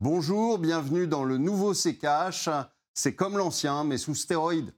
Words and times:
Bonjour, 0.00 0.58
bienvenue 0.58 1.06
dans 1.06 1.24
le 1.24 1.38
nouveau 1.38 1.72
CKH. 1.72 2.50
C'est 2.92 3.14
comme 3.14 3.38
l'ancien, 3.38 3.82
mais 3.82 3.96
sous 3.96 4.14
stéroïdes. 4.14 4.74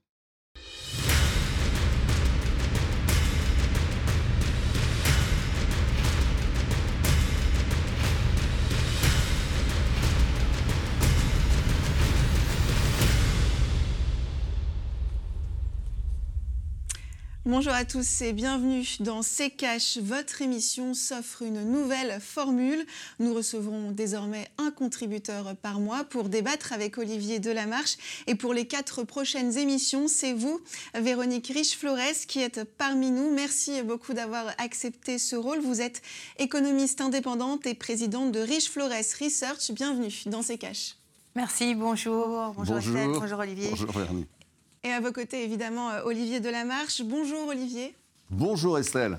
Bonjour 17.49 17.73
à 17.73 17.87
tous 17.87 18.21
et 18.21 18.35
bienvenue 18.35 18.87
dans 19.01 19.23
C'est 19.23 19.49
Cash. 19.49 19.97
Votre 19.97 20.43
émission 20.43 20.93
s'offre 20.93 21.41
une 21.41 21.63
nouvelle 21.63 22.21
formule. 22.21 22.85
Nous 23.21 23.33
recevrons 23.33 23.91
désormais 23.91 24.49
un 24.59 24.71
contributeur 24.71 25.57
par 25.57 25.81
mois 25.81 26.05
pour 26.05 26.29
débattre 26.29 26.75
avec 26.75 26.99
Olivier 26.99 27.39
Delamarche. 27.39 27.97
Et 28.27 28.35
pour 28.35 28.53
les 28.53 28.67
quatre 28.67 29.03
prochaines 29.03 29.57
émissions, 29.57 30.09
c'est 30.09 30.35
vous, 30.35 30.61
Véronique 30.95 31.47
Riche-Flores, 31.47 32.27
qui 32.29 32.41
êtes 32.41 32.65
parmi 32.65 33.11
nous. 33.11 33.35
Merci 33.35 33.81
beaucoup 33.81 34.13
d'avoir 34.13 34.45
accepté 34.59 35.17
ce 35.17 35.35
rôle. 35.35 35.61
Vous 35.61 35.81
êtes 35.81 36.03
économiste 36.39 37.01
indépendante 37.01 37.67
et 37.67 37.73
présidente 37.73 38.31
de 38.31 38.41
Riche-Flores 38.41 38.91
Research. 39.23 39.71
Bienvenue 39.71 40.13
dans 40.27 40.43
C'est 40.43 40.59
Cash. 40.59 40.97
Merci, 41.35 41.75
bonjour. 41.75 42.53
Bonjour, 42.55 42.75
bonjour. 42.75 43.21
bonjour 43.21 43.39
Olivier. 43.39 43.71
Bonjour 43.71 43.93
Véronique. 43.93 44.38
Et 44.85 44.93
à 44.93 45.01
vos 45.01 45.13
côtés, 45.13 45.43
évidemment, 45.43 45.91
euh, 45.91 46.03
Olivier 46.05 46.41
Delamarche. 46.41 47.03
Bonjour 47.03 47.49
Olivier. 47.49 47.95
Bonjour 48.31 48.79
Estelle. 48.79 49.19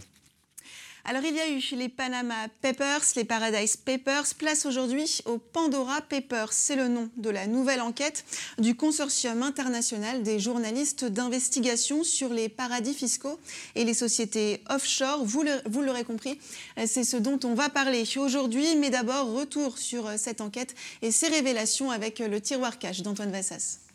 Alors 1.05 1.23
il 1.23 1.33
y 1.33 1.39
a 1.39 1.49
eu 1.49 1.59
les 1.75 1.89
Panama 1.89 2.35
Papers, 2.61 3.01
les 3.15 3.23
Paradise 3.23 3.77
Papers, 3.77 4.35
place 4.37 4.65
aujourd'hui 4.67 5.21
au 5.25 5.39
Pandora 5.39 6.01
Papers. 6.01 6.53
C'est 6.53 6.75
le 6.75 6.87
nom 6.87 7.09
de 7.17 7.29
la 7.31 7.47
nouvelle 7.47 7.81
enquête 7.81 8.25
du 8.59 8.75
consortium 8.75 9.41
international 9.41 10.21
des 10.21 10.39
journalistes 10.39 11.05
d'investigation 11.05 12.03
sur 12.03 12.29
les 12.29 12.47
paradis 12.47 12.93
fiscaux 12.93 13.39
et 13.75 13.85
les 13.85 13.95
sociétés 13.95 14.61
offshore. 14.69 15.25
Vous 15.25 15.81
l'aurez 15.81 16.03
compris, 16.03 16.37
c'est 16.85 17.05
ce 17.05 17.17
dont 17.17 17.39
on 17.43 17.55
va 17.55 17.69
parler 17.69 18.03
aujourd'hui. 18.17 18.75
Mais 18.75 18.91
d'abord, 18.91 19.33
retour 19.33 19.79
sur 19.79 20.11
cette 20.17 20.41
enquête 20.41 20.75
et 21.01 21.11
ses 21.11 21.29
révélations 21.29 21.89
avec 21.89 22.19
le 22.19 22.39
tiroir 22.39 22.77
cash 22.77 23.01
d'Antoine 23.01 23.31
Vassas. 23.31 23.88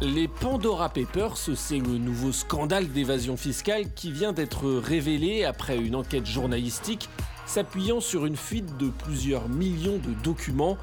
Les 0.00 0.28
Pandora 0.28 0.88
Papers, 0.88 1.36
c'est 1.36 1.78
le 1.78 1.98
nouveau 1.98 2.32
scandale 2.32 2.88
d'évasion 2.88 3.36
fiscale 3.36 3.92
qui 3.94 4.12
vient 4.12 4.32
d'être 4.32 4.68
révélé 4.68 5.44
après 5.44 5.76
une 5.76 5.96
enquête 5.96 6.26
journalistique 6.26 7.08
s'appuyant 7.46 8.00
sur 8.00 8.26
une 8.26 8.36
fuite 8.36 8.76
de 8.76 8.90
plusieurs 8.90 9.48
millions 9.48 9.98
de 9.98 10.12
documents 10.22 10.76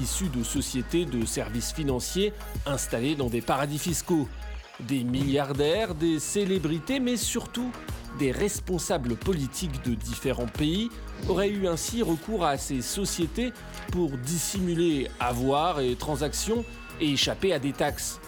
issus 0.00 0.28
de 0.28 0.42
sociétés 0.42 1.04
de 1.06 1.24
services 1.24 1.72
financiers 1.72 2.32
installées 2.66 3.14
dans 3.14 3.28
des 3.28 3.40
paradis 3.40 3.78
fiscaux. 3.78 4.28
Des 4.80 5.02
milliardaires, 5.02 5.94
des 5.94 6.18
célébrités, 6.18 7.00
mais 7.00 7.16
surtout 7.16 7.70
des 8.18 8.32
responsables 8.32 9.16
politiques 9.16 9.84
de 9.84 9.94
différents 9.94 10.46
pays 10.46 10.90
auraient 11.28 11.50
eu 11.50 11.66
ainsi 11.68 12.02
recours 12.02 12.44
à 12.44 12.58
ces 12.58 12.82
sociétés 12.82 13.52
pour 13.92 14.10
dissimuler 14.10 15.08
avoirs 15.20 15.80
et 15.80 15.94
transactions 15.94 16.64
et 17.00 17.12
échapper 17.12 17.52
à 17.52 17.58
des 17.58 17.72
taxes. 17.72 18.20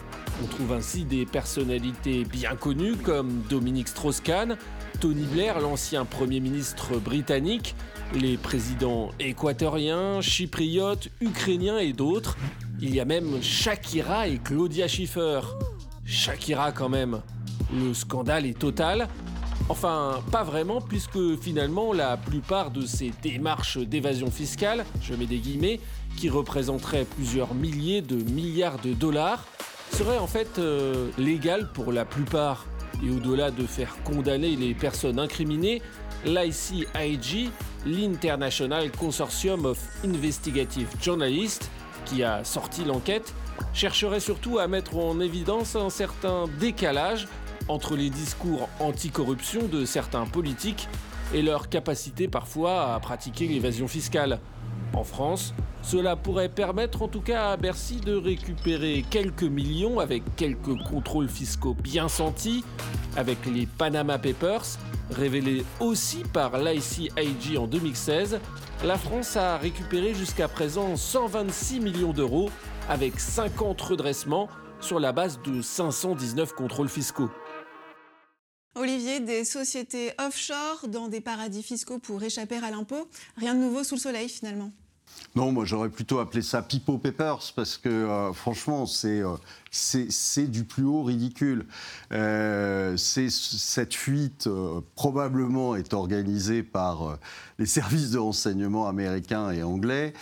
On 0.42 0.46
trouve 0.46 0.72
ainsi 0.72 1.04
des 1.04 1.26
personnalités 1.26 2.24
bien 2.24 2.56
connues 2.56 2.96
comme 2.96 3.42
Dominique 3.50 3.88
Strauss-Kahn, 3.88 4.56
Tony 5.00 5.24
Blair, 5.24 5.60
l'ancien 5.60 6.04
Premier 6.04 6.40
ministre 6.40 6.98
britannique, 6.98 7.74
les 8.14 8.36
présidents 8.36 9.10
équatoriens, 9.18 10.20
chypriotes, 10.20 11.08
ukrainiens 11.20 11.78
et 11.78 11.92
d'autres. 11.92 12.36
Il 12.80 12.94
y 12.94 13.00
a 13.00 13.04
même 13.04 13.42
Shakira 13.42 14.28
et 14.28 14.38
Claudia 14.38 14.88
Schiffer. 14.88 15.40
Shakira 16.04 16.72
quand 16.72 16.88
même. 16.88 17.20
Le 17.72 17.92
scandale 17.94 18.46
est 18.46 18.58
total. 18.58 19.08
Enfin, 19.70 20.20
pas 20.32 20.42
vraiment, 20.42 20.80
puisque 20.80 21.36
finalement, 21.40 21.92
la 21.92 22.16
plupart 22.16 22.72
de 22.72 22.84
ces 22.84 23.12
démarches 23.22 23.78
d'évasion 23.78 24.28
fiscale, 24.28 24.84
je 25.00 25.14
mets 25.14 25.26
des 25.26 25.38
guillemets, 25.38 25.78
qui 26.16 26.28
représenteraient 26.28 27.04
plusieurs 27.04 27.54
milliers 27.54 28.02
de 28.02 28.16
milliards 28.16 28.80
de 28.80 28.92
dollars, 28.92 29.44
seraient 29.92 30.18
en 30.18 30.26
fait 30.26 30.58
euh, 30.58 31.10
légales 31.18 31.70
pour 31.72 31.92
la 31.92 32.04
plupart. 32.04 32.66
Et 33.00 33.10
au-delà 33.10 33.52
de 33.52 33.64
faire 33.64 33.96
condamner 34.02 34.56
les 34.56 34.74
personnes 34.74 35.20
incriminées, 35.20 35.82
l'ICIG, 36.24 37.50
l'International 37.86 38.90
Consortium 38.90 39.66
of 39.66 39.78
Investigative 40.04 40.88
Journalists, 41.00 41.70
qui 42.06 42.24
a 42.24 42.42
sorti 42.42 42.82
l'enquête, 42.84 43.32
chercherait 43.72 44.18
surtout 44.18 44.58
à 44.58 44.66
mettre 44.66 44.96
en 44.96 45.20
évidence 45.20 45.76
un 45.76 45.90
certain 45.90 46.46
décalage 46.58 47.28
entre 47.70 47.96
les 47.96 48.10
discours 48.10 48.68
anticorruption 48.80 49.68
de 49.68 49.84
certains 49.84 50.26
politiques 50.26 50.88
et 51.32 51.40
leur 51.40 51.68
capacité 51.68 52.26
parfois 52.26 52.94
à 52.94 53.00
pratiquer 53.00 53.46
l'évasion 53.46 53.86
fiscale. 53.86 54.40
En 54.92 55.04
France, 55.04 55.54
cela 55.82 56.16
pourrait 56.16 56.48
permettre 56.48 57.02
en 57.02 57.08
tout 57.08 57.20
cas 57.20 57.52
à 57.52 57.56
Bercy 57.56 58.00
de 58.00 58.14
récupérer 58.14 59.04
quelques 59.08 59.44
millions 59.44 60.00
avec 60.00 60.24
quelques 60.34 60.76
contrôles 60.82 61.28
fiscaux 61.28 61.74
bien 61.74 62.08
sentis, 62.08 62.64
avec 63.16 63.38
les 63.46 63.66
Panama 63.66 64.18
Papers, 64.18 64.66
révélés 65.12 65.64
aussi 65.78 66.24
par 66.32 66.58
l'ICIG 66.58 67.56
en 67.56 67.68
2016. 67.68 68.40
La 68.84 68.98
France 68.98 69.36
a 69.36 69.58
récupéré 69.58 70.12
jusqu'à 70.12 70.48
présent 70.48 70.96
126 70.96 71.80
millions 71.80 72.12
d'euros 72.12 72.50
avec 72.88 73.20
50 73.20 73.80
redressements 73.80 74.48
sur 74.80 74.98
la 74.98 75.12
base 75.12 75.40
de 75.42 75.62
519 75.62 76.54
contrôles 76.54 76.88
fiscaux. 76.88 77.30
Olivier, 78.76 79.20
des 79.20 79.44
sociétés 79.44 80.12
offshore 80.18 80.86
dans 80.88 81.08
des 81.08 81.20
paradis 81.20 81.62
fiscaux 81.62 81.98
pour 81.98 82.22
échapper 82.22 82.56
à 82.56 82.70
l'impôt, 82.70 83.08
rien 83.36 83.54
de 83.54 83.60
nouveau 83.60 83.82
sous 83.82 83.96
le 83.96 84.00
soleil 84.00 84.28
finalement. 84.28 84.70
Non, 85.36 85.52
moi 85.52 85.64
j'aurais 85.64 85.90
plutôt 85.90 86.18
appelé 86.18 86.42
ça 86.42 86.60
Pipo 86.60 86.98
Papers 86.98 87.52
parce 87.54 87.78
que 87.78 87.88
euh, 87.88 88.32
franchement 88.32 88.84
euh, 89.04 89.36
c'est 89.70 90.50
du 90.50 90.64
plus 90.64 90.84
haut 90.84 91.02
ridicule. 91.02 91.66
Euh, 92.12 92.96
cette 92.96 93.94
fuite 93.94 94.48
probablement 94.96 95.76
est 95.76 95.94
organisée 95.94 96.62
par 96.62 97.18
les 97.58 97.66
services 97.66 98.10
de 98.10 98.18
renseignement 98.18 98.88
américains 98.88 99.50
et 99.50 99.62
anglais 99.62 100.14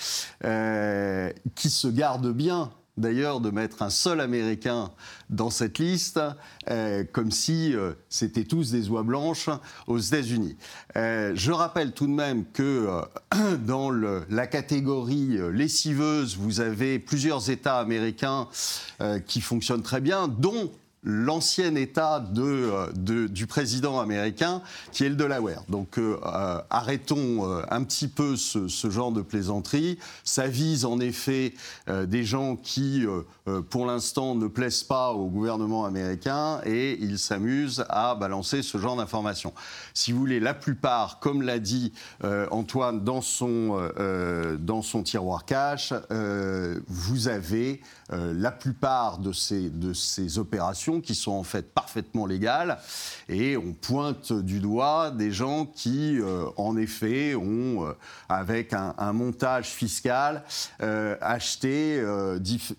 qui 1.54 1.70
se 1.70 1.88
gardent 1.88 2.32
bien 2.32 2.70
d'ailleurs 2.98 3.41
de 3.41 3.50
mettre 3.50 3.82
un 3.82 3.91
seul 3.91 4.20
Américain 4.20 4.91
dans 5.31 5.50
cette 5.50 5.78
liste, 5.78 6.20
euh, 6.69 7.04
comme 7.12 7.31
si 7.31 7.75
euh, 7.75 7.92
c'était 8.09 8.44
tous 8.44 8.72
des 8.72 8.88
oies 8.91 9.03
blanches 9.03 9.48
aux 9.86 9.98
États-Unis. 9.98 10.56
Euh, 10.97 11.32
je 11.34 11.53
rappelle 11.53 11.92
tout 11.92 12.06
de 12.06 12.12
même 12.12 12.44
que 12.53 12.88
dans 13.66 13.91
la 13.91 14.47
catégorie 14.47 15.38
lessiveuse, 15.53 16.37
vous 16.37 16.60
avez 16.60 16.98
plusieurs 16.98 17.50
États 17.50 17.78
américains 17.78 18.48
qui 19.26 19.41
fonctionnent 19.41 19.82
très 19.82 20.00
bien, 20.00 20.28
dont 20.28 20.72
l'ancien 21.04 21.75
État 21.75 22.25
euh, 22.36 22.92
du 23.28 23.47
président 23.47 24.00
américain, 24.00 24.62
qui 24.92 25.04
est 25.04 25.09
le 25.09 25.14
Delaware. 25.14 25.62
Donc 25.69 25.98
euh, 25.98 26.19
euh, 26.25 26.60
arrêtons 26.70 27.19
un 27.70 27.84
petit 27.84 28.09
peu 28.09 28.36
ce, 28.36 28.69
genre 28.91 29.12
de 29.12 29.22
plaisanterie. 29.22 29.98
Ça 30.25 30.47
vise 30.47 30.84
en 30.84 30.98
effet 31.00 31.54
des 31.87 32.25
gens 32.25 32.56
qui, 32.56 33.04
pour 33.70 33.87
l'instant, 33.87 34.34
ne 34.34 34.47
plaisent 34.47 34.82
pas 34.82 35.12
au 35.12 35.26
gouvernement 35.26 35.84
américain 35.84 36.60
et 36.64 36.98
ils 37.00 37.19
s'amusent 37.19 37.84
à 37.88 38.14
balancer 38.14 38.62
ce 38.62 38.78
genre 38.78 38.97
d'informations. 38.97 39.53
Si 39.94 40.12
vous 40.12 40.19
voulez, 40.19 40.41
la 40.41 40.54
plupart, 40.54 41.19
comme 41.20 41.42
l'a 41.42 41.58
dit 41.58 41.93
Antoine 42.50 43.05
dans 43.05 43.20
son, 43.20 43.90
dans 44.58 44.82
son 44.82 45.02
tiroir 45.02 45.44
cash, 45.44 45.93
vous 46.88 47.28
avez 47.28 47.82
la 48.11 48.50
plupart 48.50 49.19
de 49.19 49.32
ces, 49.32 49.69
de 49.69 49.93
ces 49.93 50.38
opérations 50.38 50.88
qui 51.00 51.14
sont 51.14 51.32
en 51.32 51.43
fait 51.43 51.73
parfaitement 51.73 52.26
légales 52.26 52.79
et 53.29 53.56
on 53.56 53.73
pointe 53.73 54.32
du 54.32 54.61
doigt 54.61 55.11
des 55.11 55.31
gens 55.31 55.67
qui, 55.67 56.19
euh, 56.19 56.46
en 56.56 56.76
effet, 56.76 57.35
ont, 57.35 57.87
euh, 57.87 57.93
avec 58.29 58.73
un, 58.73 59.12
montage 59.12 59.69
fiscal, 59.69 60.44
euh, 60.82 61.17
acheté 61.20 62.02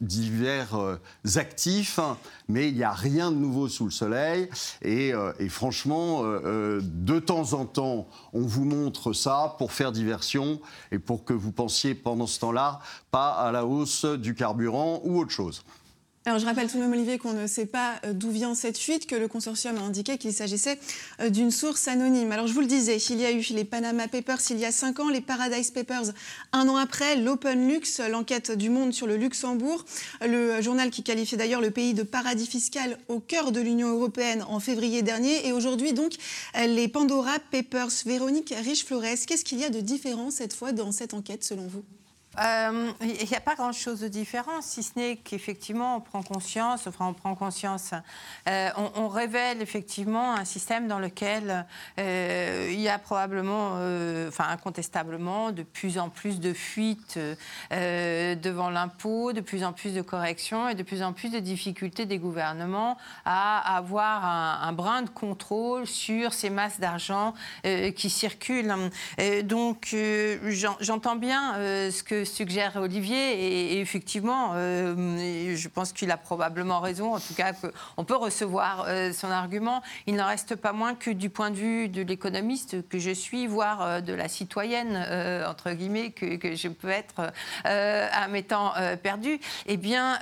divers 0.02 0.98
actifs, 1.36 2.00
mais 2.48 2.70
il 2.70 2.76
n'y 2.76 2.84
a 2.84 2.92
rien 2.92 3.32
de 3.32 3.38
nouveau 3.38 3.68
sous 3.68 3.86
le 3.86 3.92
soleil 3.92 4.50
et, 4.82 5.14
et 5.40 5.50
franchement, 5.50 6.24
de 6.24 7.20
temps 7.20 7.54
en 7.54 7.66
temps, 7.66 8.08
on 8.34 8.42
vous 8.42 8.66
montre 8.66 9.14
ça 9.14 9.56
pour 9.58 9.72
faire 9.72 9.92
diversion 9.92 10.60
et 10.92 11.00
pour 11.00 11.26
que 11.26 11.34
vous 11.34 11.52
pensiez 11.52 11.96
pendant 11.96 12.28
ce 12.28 12.40
temps-là 12.40 12.80
pas 13.12 13.32
à 13.32 13.52
la 13.52 13.66
hausse 13.66 14.06
du 14.06 14.36
carburant 14.36 15.02
ou 15.04 15.20
autre 15.20 15.32
chose. 15.32 15.64
Alors 16.30 16.38
je 16.38 16.46
rappelle 16.46 16.70
tout 16.70 16.78
de 16.78 16.84
même 16.84 16.92
Olivier 16.92 17.18
qu'on 17.18 17.34
ne 17.34 17.48
sait 17.48 17.66
pas 17.66 17.96
euh, 18.06 18.14
d'où 18.14 18.30
vient 18.30 18.54
cette 18.54 18.78
fuite, 18.78 19.08
que 19.08 19.16
le 19.16 19.28
consortium 19.28 19.76
a 19.78 19.82
indiqué 19.82 20.20
qu'il 20.20 20.32
s'agissait 20.32 20.78
euh, 21.22 21.32
d'une 21.32 21.50
source 21.50 21.88
anonyme. 21.88 22.32
Alors 22.32 22.46
je 22.46 22.54
vous 22.54 22.60
le 22.60 22.68
disais, 22.68 22.98
il 22.98 23.20
y 23.20 23.26
a 23.26 23.32
eu 23.32 23.44
les 23.50 23.64
Panama 23.64 24.08
Papers 24.08 24.38
il 24.52 24.60
y 24.60 24.66
a 24.66 24.72
cinq 24.72 25.00
ans, 25.00 25.10
les 25.10 25.22
Paradise 25.22 25.72
Papers 25.72 26.14
un 26.54 26.68
an 26.68 26.76
après, 26.76 27.16
l'Open 27.16 27.68
Lux, 27.68 28.00
l'enquête 28.12 28.52
du 28.52 28.70
monde 28.70 28.94
sur 28.94 29.08
le 29.08 29.18
Luxembourg, 29.18 29.84
le 30.22 30.62
journal 30.62 30.92
qui 30.92 31.02
qualifiait 31.02 31.40
d'ailleurs 31.40 31.62
le 31.62 31.72
pays 31.72 31.96
de 31.96 32.04
paradis 32.04 32.46
fiscal 32.46 33.00
au 33.08 33.20
cœur 33.20 33.52
de 33.52 33.60
l'Union 33.60 33.90
européenne 33.90 34.46
en 34.48 34.60
février 34.60 35.02
dernier, 35.02 35.48
et 35.48 35.52
aujourd'hui 35.52 35.94
donc 35.94 36.14
les 36.56 36.88
Pandora 36.88 37.40
Papers. 37.52 37.90
Véronique 38.06 38.54
Riche-Flores, 38.56 39.26
qu'est-ce 39.26 39.44
qu'il 39.44 39.58
y 39.58 39.64
a 39.64 39.72
de 39.72 39.80
différent 39.80 40.30
cette 40.30 40.54
fois 40.54 40.74
dans 40.74 40.92
cette 40.92 41.16
enquête 41.16 41.44
selon 41.44 41.66
vous? 41.66 41.84
Euh, 42.38 42.92
il 43.02 43.28
n'y 43.28 43.36
a 43.36 43.42
pas 43.42 43.56
grand-chose 43.56 44.02
de 44.02 44.08
différent, 44.08 44.62
si 44.62 44.84
ce 44.84 44.98
n'est 44.98 45.16
qu'effectivement, 45.18 45.98
on 45.98 46.00
prend 46.00 46.22
conscience, 46.22 46.86
enfin, 46.86 47.08
on 47.08 47.14
prend 47.14 47.34
conscience, 47.34 47.92
euh, 48.48 48.70
on, 48.96 49.08
révèle 49.10 49.62
effectivement 49.64 50.36
un 50.36 50.46
système 50.46 50.88
dans 50.88 51.00
lequel 51.00 51.66
euh, 52.00 52.70
il 52.72 52.80
y 52.80 52.88
a 52.88 53.00
probablement, 53.00 53.74
enfin, 54.28 54.46
incontestablement, 54.50 55.52
de 55.52 55.64
plus 55.64 55.98
en 55.98 56.10
plus 56.10 56.40
de 56.40 56.54
fuites 56.54 57.20
devant 57.72 58.70
l'impôt, 58.70 59.34
de 59.34 59.42
plus 59.42 59.64
en 59.64 59.74
plus 59.74 59.96
de 59.96 60.02
corrections 60.02 60.70
et 60.70 60.76
de 60.76 60.84
plus 60.84 61.02
en 61.02 61.14
plus 61.14 61.30
de 61.30 61.40
difficultés 61.40 62.06
des 62.06 62.20
gouvernements 62.20 62.98
à 63.26 63.76
avoir 63.76 64.24
un, 64.24 64.68
un 64.68 64.72
brin 64.74 65.02
de 65.02 65.10
contrôle 65.10 65.88
sur 65.88 66.34
ces 66.34 66.52
masses 66.52 66.80
d'argent 66.80 67.34
qui 67.64 68.10
circulent. 68.10 68.74
donc, 69.44 69.96
j'entends 70.80 71.16
bien 71.16 71.56
ce 71.56 72.04
que 72.04 72.19
suggère 72.26 72.76
Olivier. 72.78 73.74
Et, 73.74 73.80
effectivement, 73.80 74.52
euh, 74.56 75.56
je 75.56 75.68
pense 75.68 75.94
qu'il 75.94 76.12
a 76.12 76.18
probablement 76.18 76.80
raison. 76.80 77.16
En 77.16 77.20
tout 77.20 77.34
cas, 77.34 77.54
on 77.98 78.04
peut 78.04 78.16
recevoir 78.16 78.86
euh, 78.88 79.12
son 79.14 79.30
argument. 79.30 79.82
Il 80.08 80.16
n'en 80.16 80.28
reste 80.28 80.56
pas 80.56 80.74
moins 80.74 80.96
que 80.96 81.12
du 81.12 81.30
point 81.30 81.52
de 81.52 81.56
vue 81.56 81.90
de 81.90 82.02
l'économiste 82.02 82.88
que 82.90 83.00
je 83.00 83.12
suis, 83.12 83.48
voire 83.48 83.82
euh, 83.82 84.02
de 84.02 84.14
la 84.14 84.28
citoyenne, 84.28 84.98
entre 85.48 85.72
guillemets, 85.72 86.12
que, 86.12 86.56
je 86.56 86.68
peux 86.68 86.90
être 86.90 87.32
à 87.64 88.28
mes 88.28 88.44
temps 88.44 88.74
perdus, 89.02 89.40
eh 89.66 89.78
bien, 89.78 90.20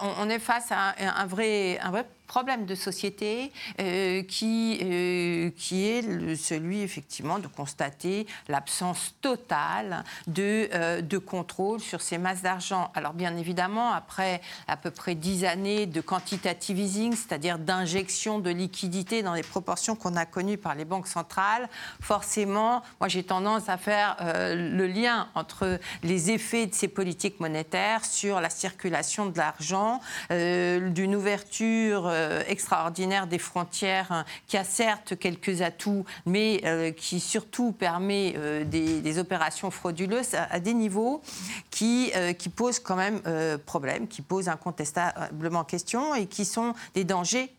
on, 0.00 0.28
est 0.28 0.38
face 0.38 0.70
à 0.70 0.94
un, 0.98 1.26
vrai, 1.26 1.78
un 1.80 1.90
vrai 1.90 2.06
problème 2.34 2.66
de 2.66 2.74
société 2.74 3.52
euh, 3.80 4.24
qui, 4.24 4.80
euh, 4.82 5.50
qui 5.56 5.86
est 5.86 6.34
celui 6.34 6.80
effectivement 6.80 7.38
de 7.38 7.46
constater 7.46 8.26
l'absence 8.48 9.14
totale 9.20 10.02
de, 10.26 10.68
euh, 10.74 11.00
de 11.00 11.18
contrôle 11.18 11.78
sur 11.78 12.00
ces 12.00 12.18
masses 12.18 12.42
d'argent. 12.42 12.90
Alors 12.94 13.12
bien 13.12 13.36
évidemment, 13.36 13.92
après 13.92 14.40
à 14.66 14.76
peu 14.76 14.90
près 14.90 15.14
dix 15.14 15.44
années 15.44 15.86
de 15.86 16.00
quantitative 16.00 16.80
easing, 16.80 17.14
c'est-à-dire 17.14 17.56
d'injection 17.56 18.40
de 18.40 18.50
liquidités 18.50 19.22
dans 19.22 19.34
les 19.34 19.44
proportions 19.44 19.94
qu'on 19.94 20.16
a 20.16 20.26
connues 20.26 20.58
par 20.58 20.74
les 20.74 20.84
banques 20.84 21.06
centrales, 21.06 21.68
forcément, 22.00 22.82
moi 22.98 23.06
j'ai 23.06 23.22
tendance 23.22 23.68
à 23.68 23.76
faire 23.76 24.16
le 24.20 24.86
lien 24.88 25.28
entre 25.36 25.78
les 26.02 26.32
effets 26.32 26.66
de 26.66 26.74
ces 26.74 26.88
politiques 26.88 27.38
monétaires 27.38 28.04
sur 28.04 28.40
la 28.40 28.50
circulation 28.50 29.26
de 29.26 29.38
l'argent, 29.38 30.00
d'une 30.30 31.14
ouverture 31.14 32.10
extraordinaire 32.48 33.26
des 33.26 33.38
frontières 33.38 34.10
hein, 34.10 34.24
qui 34.46 34.56
a 34.56 34.64
certes 34.64 35.18
quelques 35.18 35.62
atouts, 35.62 36.04
mais 36.26 36.60
euh, 36.64 36.90
qui 36.90 37.20
surtout 37.20 37.72
permet 37.72 38.34
euh, 38.36 38.64
des, 38.64 39.18
opérations 39.18 39.70
frauduleuses 39.70 40.34
à, 40.34 40.58
des 40.58 40.74
niveaux 40.74 41.22
qui, 41.70 42.10
qui 42.36 42.48
posent 42.48 42.80
quand 42.80 42.96
même 42.96 43.20
problème, 43.64 44.08
qui 44.08 44.22
posent 44.22 44.48
incontestablement 44.48 45.62
question 45.62 46.16
et 46.16 46.26
qui 46.26 46.44
sont 46.44 46.74
des 46.94 47.04
dangers 47.04 47.54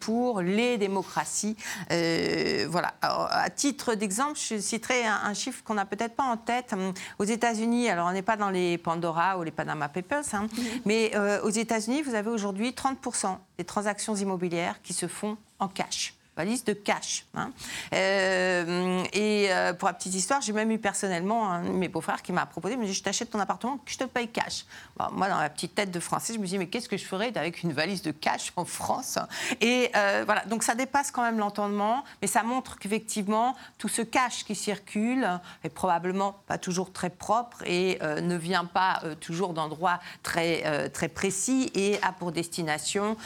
pour 0.00 0.40
les 0.40 0.76
démocraties. 0.76 1.56
voilà. 1.88 2.94
à 3.00 3.48
titre 3.50 3.94
d'exemple, 3.94 4.36
je 4.36 4.58
citerai 4.58 5.06
un, 5.06 5.34
chiffre 5.34 5.62
qu'on 5.62 5.74
n'a 5.74 5.86
peut-être 5.86 6.16
pas 6.16 6.24
en 6.24 6.36
tête. 6.36 6.74
Aux 7.20 7.24
États-Unis, 7.24 7.88
alors 7.88 8.08
on 8.08 8.12
n'est 8.12 8.22
pas 8.22 8.36
dans 8.36 8.50
les 8.50 8.76
Pandora 8.76 9.38
ou 9.38 9.44
les 9.44 9.52
Panama 9.52 9.88
Papers, 9.88 10.24
hein, 10.32 10.48
mais 10.84 11.12
aux 11.44 11.50
États-Unis, 11.50 12.02
vous 12.02 12.14
avez 12.14 12.30
aujourd'hui 12.30 12.70
30% 12.70 13.36
des 13.58 13.64
transactions 13.64 13.87
immobilières 14.16 14.82
qui 14.82 14.92
se 14.92 15.08
font 15.08 15.36
en 15.58 15.68
cash 15.68 16.17
valise 16.38 16.62
de 16.64 16.72
cash. 16.72 17.26
Hein. 17.34 17.50
Euh, 17.92 19.02
et 19.12 19.48
euh, 19.50 19.72
pour 19.72 19.88
la 19.88 19.94
petite 19.94 20.14
histoire, 20.14 20.40
j'ai 20.40 20.52
même 20.52 20.70
eu 20.70 20.78
personnellement 20.78 21.50
un 21.50 21.64
de 21.64 21.70
mes 21.70 21.88
beaux-frères 21.88 22.22
qui 22.22 22.32
m'a 22.32 22.46
proposé, 22.46 22.76
me 22.76 22.86
dit, 22.86 22.94
je 22.94 23.02
t'achète 23.02 23.30
ton 23.30 23.40
appartement, 23.40 23.78
que 23.78 23.90
je 23.90 23.98
te 23.98 24.04
paye 24.04 24.28
cash. 24.28 24.64
moi, 25.12 25.28
dans 25.28 25.40
la 25.40 25.50
petite 25.50 25.74
tête 25.74 25.90
de 25.90 25.98
français, 25.98 26.34
je 26.34 26.38
me 26.38 26.46
dis, 26.46 26.56
mais 26.56 26.68
qu'est-ce 26.68 26.88
que 26.88 26.96
je 26.96 27.04
ferais 27.04 27.36
avec 27.36 27.64
une 27.64 27.72
valise 27.72 28.02
de 28.02 28.12
cash 28.12 28.52
en 28.54 28.64
France? 28.64 29.18
Et 29.60 29.90
euh, 29.96 30.22
voilà, 30.24 30.44
donc 30.44 30.62
ça 30.62 30.76
dépasse 30.76 31.10
quand 31.10 31.22
même 31.22 31.38
l'entendement, 31.38 32.04
mais 32.22 32.28
ça 32.28 32.44
montre 32.44 32.78
qu'effectivement, 32.78 33.56
tout 33.78 33.88
ce 33.88 34.02
cash 34.02 34.44
qui 34.44 34.54
circule 34.54 35.28
est 35.64 35.68
probablement 35.68 36.36
pas 36.46 36.58
toujours 36.58 36.92
très 36.92 37.10
propre 37.10 37.64
et 37.66 37.98
ne 38.02 38.36
vient 38.36 38.64
pas 38.64 39.02
toujours 39.20 39.54
d'endroits 39.54 39.98
très, 40.22 40.88
très 40.90 41.08
précis 41.08 41.72
et 41.74 41.98
a 42.02 42.12
pour 42.12 42.30
destination 42.30 43.16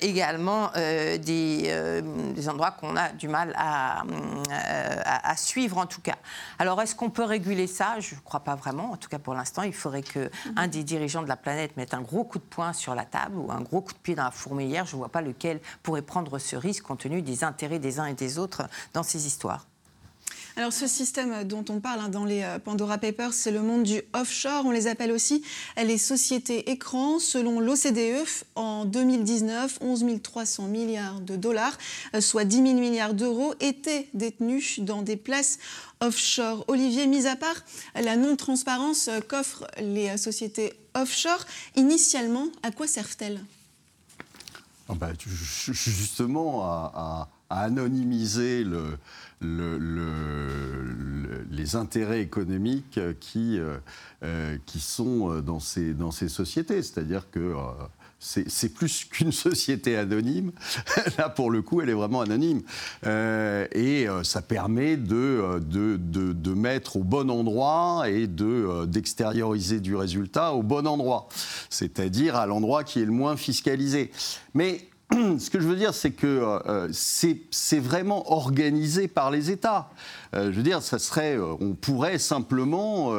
également 0.00 0.70
des 0.74 2.21
des 2.32 2.48
endroits 2.48 2.70
qu'on 2.70 2.96
a 2.96 3.10
du 3.10 3.28
mal 3.28 3.54
à, 3.56 4.04
à, 5.04 5.36
suivre 5.36 5.78
en 5.78 5.86
tout 5.86 6.00
cas. 6.00 6.16
Alors 6.58 6.80
est-ce 6.80 6.94
qu'on 6.94 7.10
peut 7.10 7.24
réguler 7.24 7.66
ça? 7.66 8.00
Je 8.00 8.14
ne 8.14 8.20
crois 8.20 8.40
pas 8.40 8.54
vraiment. 8.54 8.92
En 8.92 8.96
tout 8.96 9.08
cas 9.08 9.18
pour 9.18 9.34
l'instant, 9.34 9.62
il 9.62 9.74
faudrait 9.74 10.02
qu'un 10.02 10.28
un 10.56 10.68
des 10.68 10.84
dirigeants 10.84 11.22
de 11.22 11.28
la 11.28 11.36
planète 11.36 11.76
mette 11.76 11.94
un 11.94 12.02
gros 12.02 12.24
coup 12.24 12.38
de 12.38 12.44
poing 12.44 12.72
sur 12.72 12.94
la 12.94 13.04
table 13.04 13.36
ou 13.36 13.50
un 13.50 13.60
gros 13.60 13.80
coup 13.80 13.92
de 13.92 13.98
pied 13.98 14.14
dans 14.14 14.24
la 14.24 14.30
fourmilière. 14.30 14.86
Je 14.86 14.94
ne 14.94 14.98
vois 14.98 15.10
pas 15.10 15.22
lequel 15.22 15.60
pourrait 15.82 16.02
prendre 16.02 16.38
ce 16.38 16.56
risque 16.56 16.84
compte 16.84 17.00
tenu 17.00 17.22
des 17.22 17.44
intérêts 17.44 17.78
des 17.78 17.98
uns 17.98 18.06
et 18.06 18.14
des 18.14 18.38
autres 18.38 18.62
dans 18.92 19.02
ces 19.02 19.26
histoires. 19.26 19.66
Alors 20.54 20.72
ce 20.72 20.86
système 20.86 21.44
dont 21.44 21.64
on 21.70 21.80
parle 21.80 22.00
hein, 22.00 22.08
dans 22.10 22.26
les 22.26 22.42
euh, 22.42 22.58
Pandora 22.58 22.98
Papers, 22.98 23.32
c'est 23.32 23.50
le 23.50 23.62
monde 23.62 23.84
du 23.84 24.02
offshore. 24.12 24.66
On 24.66 24.70
les 24.70 24.86
appelle 24.86 25.10
aussi 25.10 25.42
les 25.82 25.96
sociétés 25.96 26.70
écrans. 26.70 27.18
Selon 27.18 27.58
l'OCDE, 27.58 28.26
en 28.54 28.84
2019, 28.84 29.78
11 29.80 30.04
300 30.22 30.64
milliards 30.64 31.20
de 31.20 31.36
dollars, 31.36 31.78
euh, 32.14 32.20
soit 32.20 32.44
10 32.44 32.56
000 32.56 32.74
milliards 32.74 33.14
d'euros, 33.14 33.54
étaient 33.60 34.08
détenus 34.12 34.80
dans 34.80 35.00
des 35.00 35.16
places 35.16 35.58
offshore. 36.00 36.66
Olivier, 36.68 37.06
mis 37.06 37.26
à 37.26 37.36
part 37.36 37.64
la 37.94 38.16
non-transparence 38.16 39.08
euh, 39.08 39.20
qu'offrent 39.20 39.66
les 39.80 40.18
sociétés 40.18 40.74
offshore, 40.92 41.46
initialement, 41.76 42.48
à 42.62 42.72
quoi 42.72 42.86
servent-elles? 42.86 43.42
Ah 44.90 44.94
bah, 44.94 45.12
Justement, 45.18 46.62
à 46.64 47.28
anonymiser 47.60 48.64
le, 48.64 48.98
les 51.50 51.76
intérêts 51.76 52.20
économiques 52.20 53.00
qui, 53.20 53.58
euh, 53.58 53.76
euh, 54.22 54.56
qui 54.66 54.80
sont 54.80 55.40
dans 55.40 55.60
ces, 55.60 55.94
dans 55.94 56.10
ces 56.10 56.28
sociétés. 56.28 56.82
C'est-à-dire 56.82 57.30
que 57.30 57.40
euh, 57.40 57.56
c'est 58.18 58.72
plus 58.72 59.04
qu'une 59.10 59.32
société 59.32 59.96
anonyme. 59.96 60.52
Là, 61.18 61.28
pour 61.28 61.50
le 61.50 61.62
coup, 61.62 61.80
elle 61.80 61.90
est 61.90 61.94
vraiment 61.94 62.20
anonyme. 62.20 62.62
et 63.04 64.06
ça 64.22 64.42
permet 64.42 64.96
de, 64.96 65.60
de, 65.60 65.96
de, 65.96 66.54
mettre 66.54 66.96
au 66.96 67.04
bon 67.04 67.30
endroit 67.30 68.08
et 68.08 68.26
d'extérioriser 68.26 69.80
du 69.80 69.96
résultat 69.96 70.52
au 70.52 70.62
bon 70.62 70.86
endroit. 70.86 71.28
C'est-à-dire 71.68 72.36
à 72.36 72.46
l'endroit 72.46 72.84
qui 72.84 73.00
est 73.00 73.06
le 73.06 73.12
moins 73.12 73.36
fiscalisé. 73.36 74.12
Mais 74.54 74.88
ce 75.38 75.50
que 75.50 75.60
je 75.60 75.66
veux 75.66 75.76
dire, 75.76 75.94
c'est 75.94 76.10
que 76.10 76.26
euh, 76.26 76.88
c'est 76.92 77.78
vraiment 77.78 78.32
organisé 78.32 79.08
par 79.08 79.30
les 79.30 79.50
États. 79.50 79.90
Euh, 80.34 80.50
je 80.50 80.56
veux 80.56 80.62
dire, 80.62 80.82
ça 80.82 80.98
serait, 80.98 81.36
euh, 81.36 81.54
on 81.60 81.74
pourrait 81.74 82.18
simplement 82.18 83.12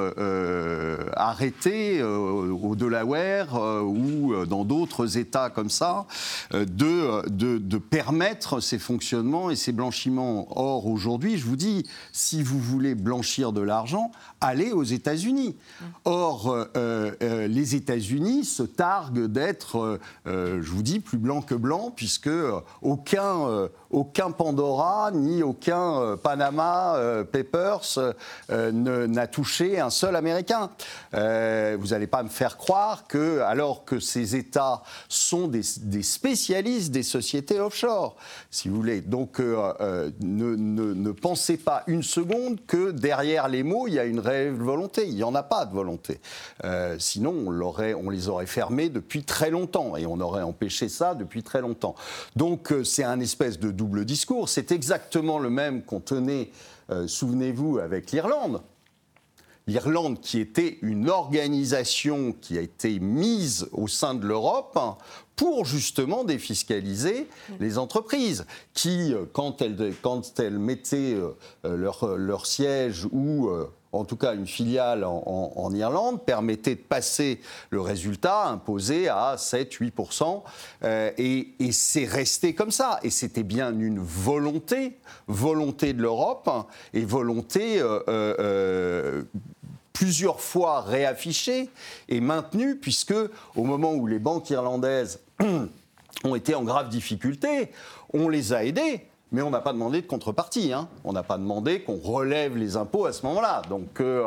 arrêter 1.16 2.02
au 2.04 2.76
Delaware 2.76 3.56
ou 3.84 4.46
dans 4.46 4.66
d'autres 4.66 5.18
États 5.18 5.50
comme 5.50 5.70
ça 5.70 6.06
de, 6.52 7.28
de, 7.30 7.78
permettre 7.78 8.60
ces 8.60 8.80
fonctionnements 8.80 9.50
et 9.50 9.56
ces 9.56 9.72
blanchiments. 9.72 10.48
Or, 10.58 10.88
aujourd'hui, 10.88 11.38
je 11.38 11.46
vous 11.46 11.56
dis, 11.56 11.86
si 12.12 12.44
vous 12.44 12.60
voulez 12.60 12.96
blanchir 12.96 13.52
de 13.52 13.62
l'argent, 13.62 14.12
allez 14.42 14.72
aux 14.72 14.84
États-Unis. 14.84 15.56
Or, 16.06 16.68
les 16.76 17.76
États-Unis 17.76 18.46
se 18.46 18.64
targuent 18.64 19.28
d'être, 19.28 20.00
je 20.26 20.70
vous 20.70 20.84
dis, 20.84 21.00
plus 21.00 21.18
blanc 21.18 21.42
que 21.42 21.56
blanc 21.56 21.94
puisque 21.96 22.28
euh, 22.28 22.60
aucun, 22.82 23.48
euh, 23.48 23.68
aucun 23.94 24.32
Pandora 24.32 25.12
ni 25.14 25.44
aucun 25.44 26.18
Panama 26.22 26.96
Papers 27.32 28.00
n'a 28.50 29.28
touché 29.28 29.80
un 29.80 29.90
seul 29.90 30.16
Américain. 30.16 30.70
vous 31.14 31.88
n'allez 31.88 32.08
pas 32.08 32.24
me 32.24 32.30
faire 32.30 32.58
croire 32.58 33.08
que, 33.08 33.40
alors 33.42 33.86
que 33.86 34.00
ces 34.00 34.36
États 34.36 34.84
sont 35.08 35.48
des, 35.48 35.64
spécialistes 36.04 36.92
des 36.92 37.04
sociétés 37.04 37.60
offshore, 37.60 38.16
si 38.52 38.70
vous 38.70 38.76
voulez. 38.76 39.02
Donc, 39.02 39.40
ne, 39.40 40.14
ne 40.20 41.12
pensez 41.12 41.58
pas 41.58 41.84
une 41.88 42.04
seconde 42.04 42.60
que 42.68 42.92
derrière 42.92 43.48
les 43.48 43.64
mots, 43.64 43.88
il 43.88 43.94
y 43.96 44.00
a 44.00 44.06
une 44.06 44.20
réelle 44.20 44.54
volonté. 44.54 45.08
Il 45.08 45.16
n'y 45.16 45.24
en 45.24 45.36
a 45.36 45.44
pas 45.44 45.66
de 45.66 45.74
volonté. 45.74 46.20
Euh, 46.64 46.96
sinon, 47.00 47.34
on, 47.48 47.52
on, 47.52 48.10
les 48.10 48.30
aurait 48.30 48.46
fermés 48.46 48.90
depuis 48.90 49.24
très 49.24 49.50
longtemps 49.50 49.96
et 49.96 50.06
on 50.06 50.20
aurait 50.20 50.44
empêché 50.44 50.90
ça 50.90 51.16
depuis 51.16 51.44
très 51.44 51.62
longtemps. 51.62 51.96
Donc, 52.36 52.72
euh, 52.72 52.84
c'est 52.84 53.04
un 53.04 53.20
espèce 53.20 53.60
de 53.60 53.72
double 53.84 54.06
discours. 54.06 54.48
C'est 54.48 54.72
exactement 54.72 55.40
le 55.40 55.50
même 55.50 55.84
qu'on 55.84 56.00
tenait, 56.00 56.52
euh, 56.90 57.06
souvenez-vous, 57.08 57.80
avec 57.80 58.12
l'Irlande 58.12 58.62
l'Irlande, 59.66 60.20
qui 60.20 60.42
était 60.42 60.78
une 60.82 61.10
organisation 61.10 62.34
qui 62.42 62.58
a 62.58 62.62
été 62.62 63.00
mise 63.00 63.70
au 63.72 63.88
sein 63.88 64.14
de 64.14 64.28
l'Europe 64.28 64.78
pour 65.38 65.64
justement 65.64 66.26
défiscaliser 66.26 67.30
les 67.62 67.78
entreprises, 67.78 68.46
qui, 68.74 69.14
euh, 69.14 69.24
quand 69.32 69.62
elles, 69.62 69.94
quand 70.02 70.38
elles 70.42 70.60
mettaient 70.60 71.16
euh, 71.16 71.32
leur, 71.64 72.18
leur 72.18 72.46
siège 72.46 73.08
ou 73.14 73.50
en 73.94 74.06
tout 74.06 74.18
cas 74.18 74.34
une 74.34 74.48
filiale 74.48 75.04
en, 75.06 75.72
Irlande, 75.74 76.24
permettait 76.24 76.76
de 76.76 76.82
passer 76.82 77.40
le 77.70 77.82
résultat 77.82 78.48
imposé 78.48 79.08
à 79.08 79.36
7-8%. 79.38 80.42
et, 81.18 81.54
et 81.60 81.72
c'est 81.72 82.06
resté 82.06 82.54
comme 82.54 82.72
ça. 82.72 83.00
Et 83.04 83.10
c'était 83.10 83.44
bien 83.44 83.72
une 83.78 84.00
volonté, 84.00 84.98
volonté 85.28 85.94
de 85.94 86.02
l'Europe 86.02 86.50
et 86.94 87.06
volonté 87.06 87.82
plusieurs 89.94 90.42
fois 90.42 90.82
réaffiché 90.82 91.70
et 92.10 92.20
maintenu, 92.20 92.76
puisque 92.76 93.16
au 93.56 93.64
moment 93.64 93.94
où 93.94 94.08
les 94.08 94.20
banques 94.20 94.50
irlandaises 94.50 95.22
ont 96.24 96.36
été 96.36 96.56
en 96.56 96.64
grave 96.64 96.90
difficulté, 96.90 97.72
on 98.12 98.28
les 98.28 98.54
a 98.54 98.66
aidés. 98.66 99.08
Mais 99.34 99.42
on 99.42 99.50
n'a 99.50 99.60
pas 99.60 99.74
demandé 99.74 100.02
de 100.02 100.08
contrepartie. 100.08 100.72
Hein. 100.72 100.88
On 101.04 101.12
n'a 101.12 101.24
pas 101.24 101.38
demandé 101.38 101.82
qu'on 101.82 101.98
relève 101.98 102.56
les 102.56 102.78
impôts 102.78 103.06
à 103.06 103.14
ce 103.14 103.26
moment-là. 103.26 103.64
Donc, 103.70 104.00
euh, 104.00 104.26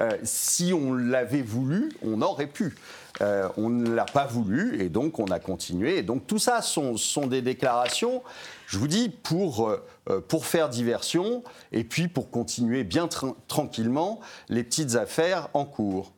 euh, 0.00 0.10
si 0.24 0.72
on 0.74 0.92
l'avait 0.92 1.42
voulu, 1.42 1.90
on 2.02 2.20
aurait 2.20 2.48
pu. 2.48 2.74
Euh, 3.20 3.48
on 3.56 3.68
ne 3.68 3.90
l'a 3.90 4.04
pas 4.04 4.26
voulu 4.26 4.80
et 4.80 4.88
donc 4.88 5.18
on 5.18 5.26
a 5.26 5.38
continué. 5.38 5.98
Et 5.98 6.02
donc 6.02 6.26
tout 6.26 6.38
ça 6.38 6.62
sont, 6.62 6.96
sont 6.96 7.26
des 7.26 7.42
déclarations, 7.42 8.22
je 8.66 8.78
vous 8.78 8.86
dis, 8.86 9.08
pour, 9.08 9.68
euh, 9.68 10.20
pour 10.28 10.46
faire 10.46 10.68
diversion 10.68 11.42
et 11.72 11.84
puis 11.84 12.08
pour 12.08 12.30
continuer 12.30 12.84
bien 12.84 13.08
tranquillement 13.48 14.20
les 14.48 14.62
petites 14.62 14.94
affaires 14.94 15.48
en 15.54 15.64
cours. 15.64 16.12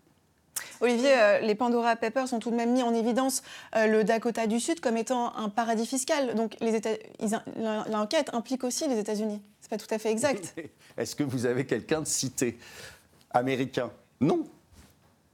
Olivier, 0.81 1.13
euh, 1.17 1.39
les 1.41 1.55
Pandora 1.55 1.97
Papers 1.97 2.33
ont 2.33 2.39
tout 2.39 2.51
de 2.51 2.57
même 2.57 2.73
mis 2.73 2.83
en 2.83 2.95
évidence 2.95 3.43
le 3.75 4.03
Dakota 4.03 4.47
du 4.47 4.61
Sud 4.61 4.81
comme 4.81 4.97
étant 4.97 5.35
un 5.37 5.49
paradis 5.49 5.87
fiscal. 5.87 6.35
Donc 6.35 6.57
l'enquête 7.91 8.31
implique 8.33 8.65
aussi 8.65 8.89
les 8.89 8.99
États-Unis. 8.99 9.41
C'est 9.61 9.71
pas 9.71 9.79
tout 9.79 9.93
à 9.93 9.99
fait 9.99 10.11
exact. 10.11 10.55
Est-ce 10.97 11.15
que 11.15 11.23
vous 11.23 11.47
avez 11.47 11.67
quelqu'un 11.67 12.01
de 12.01 12.07
cité 12.07 12.59
américain? 13.31 13.91
Non. 14.21 14.45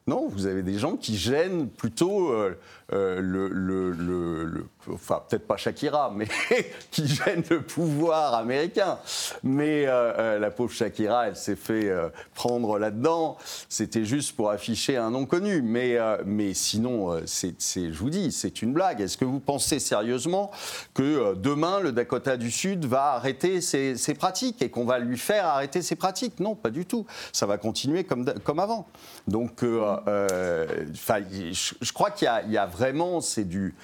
Non, 0.09 0.29
vous 0.29 0.47
avez 0.47 0.63
des 0.63 0.79
gens 0.79 0.97
qui 0.97 1.17
gênent 1.17 1.69
plutôt 1.69 2.31
euh, 2.31 2.57
euh, 2.93 3.21
le, 3.21 4.67
enfin 4.93 5.23
peut-être 5.29 5.47
pas 5.47 5.57
Shakira, 5.57 6.13
mais 6.15 6.29
qui 6.91 7.07
gênent 7.07 7.45
le 7.51 7.63
pouvoir 7.63 8.35
américain. 8.35 8.99
Mais 9.43 9.85
euh, 9.87 10.39
la 10.39 10.51
pauvre 10.51 10.73
Shakira, 10.73 11.29
elle 11.29 11.37
s'est 11.37 11.57
fait 11.57 11.91
prendre 12.35 12.79
là-dedans. 12.79 13.37
C'était 13.69 14.05
juste 14.05 14.37
pour 14.37 14.51
afficher 14.51 14.97
un 14.97 15.11
nom 15.11 15.27
connu. 15.27 15.63
Mais, 15.63 15.99
mais 16.25 16.55
sinon, 16.55 17.21
c'est, 17.27 17.57
je 17.59 17.99
vous 17.99 18.11
dis, 18.11 18.33
c'est 18.33 18.63
une 18.63 18.73
blague. 18.73 19.01
Est-ce 19.01 19.17
que 19.17 19.25
vous 19.25 19.41
pensez 19.41 19.79
sérieusement 19.79 20.51
que 20.95 21.35
demain, 21.35 21.81
le 21.81 21.93
Dakota 21.93 22.37
du 22.37 22.51
Sud 22.51 22.85
va 22.85 23.13
arrêter 23.15 23.61
ses, 23.61 24.15
pratiques 24.19 24.63
et 24.63 24.71
qu'on 24.71 24.85
va 24.85 24.99
lui 24.99 25.19
faire 25.19 25.47
arrêter 25.47 25.83
ses 25.83 25.97
pratiques? 25.97 26.41
Non, 26.41 26.55
pas 26.55 26.71
du 26.71 26.87
tout. 26.87 27.07
Ça 27.33 27.47
va 27.47 27.59
continuer 27.59 28.05
comme, 28.05 28.25
comme 28.45 28.59
avant. 28.59 28.87
Donc, 29.29 29.63
euh, 29.63 30.67
je, 30.93 31.93
crois 31.93 32.11
qu'il 32.11 32.29
y, 32.49 32.57
a 32.57 32.67
vraiment, 32.67 33.21
c'est 33.21 33.45
du, 33.45 33.75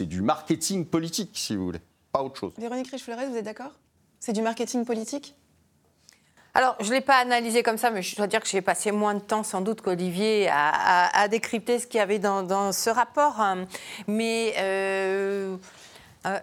du 0.00 0.22
marketing 0.22 0.86
politique, 0.86 1.30
si 1.34 1.56
vous 1.56 1.64
voulez, 1.66 1.80
pas 2.12 2.22
autre 2.22 2.36
chose. 2.36 2.52
Véronique 2.58 2.90
riche 2.90 3.04
vous 3.04 3.36
êtes 3.36 3.44
d'accord? 3.44 3.72
C'est 4.18 4.32
du 4.32 4.42
marketing 4.42 4.84
politique? 4.84 5.34
Alors, 6.52 6.76
je 6.80 6.88
ne 6.88 6.94
l'ai 6.94 7.00
pas 7.00 7.16
analysé 7.16 7.62
comme 7.62 7.78
ça, 7.78 7.90
mais 7.90 8.02
je 8.02 8.16
dois 8.16 8.26
dire 8.26 8.40
que 8.40 8.48
j'ai 8.48 8.60
passé 8.60 8.90
moins 8.90 9.14
de 9.14 9.20
temps 9.20 9.44
sans 9.44 9.60
doute 9.60 9.82
qu'Olivier 9.82 10.48
à, 10.52 11.28
décrypter 11.28 11.78
ce 11.78 11.86
qu'il 11.86 11.98
y 11.98 12.00
avait 12.00 12.18
dans, 12.18 12.72
ce 12.72 12.90
rapport. 12.90 13.40
Hein. 13.40 13.66
Mais 14.08 14.54
euh, 14.58 15.56
euh, 16.26 16.38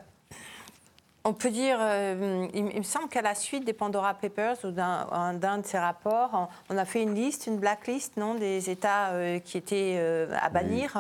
on 1.28 1.34
peut 1.34 1.50
dire, 1.50 1.78
euh, 1.82 2.48
il, 2.54 2.64
me 2.64 2.84
semble 2.84 3.10
qu'à 3.10 3.22
la 3.22 3.36
suite 3.36 3.66
des 3.66 3.74
Pandora 3.74 4.14
Papers 4.14 4.56
ou 4.64 4.72
d'un 4.72 5.58
de 5.58 5.66
ces 5.66 5.78
rapports, 5.78 6.50
on, 6.70 6.78
a 6.78 6.86
fait 6.86 7.04
une 7.04 7.16
liste, 7.16 7.48
une 7.48 7.58
blacklist, 7.58 8.16
non, 8.16 8.36
des 8.36 8.70
États 8.70 9.10
euh, 9.10 9.40
qui 9.40 9.58
étaient 9.58 9.96
euh, 9.98 10.28
à 10.42 10.50
bannir. 10.50 10.98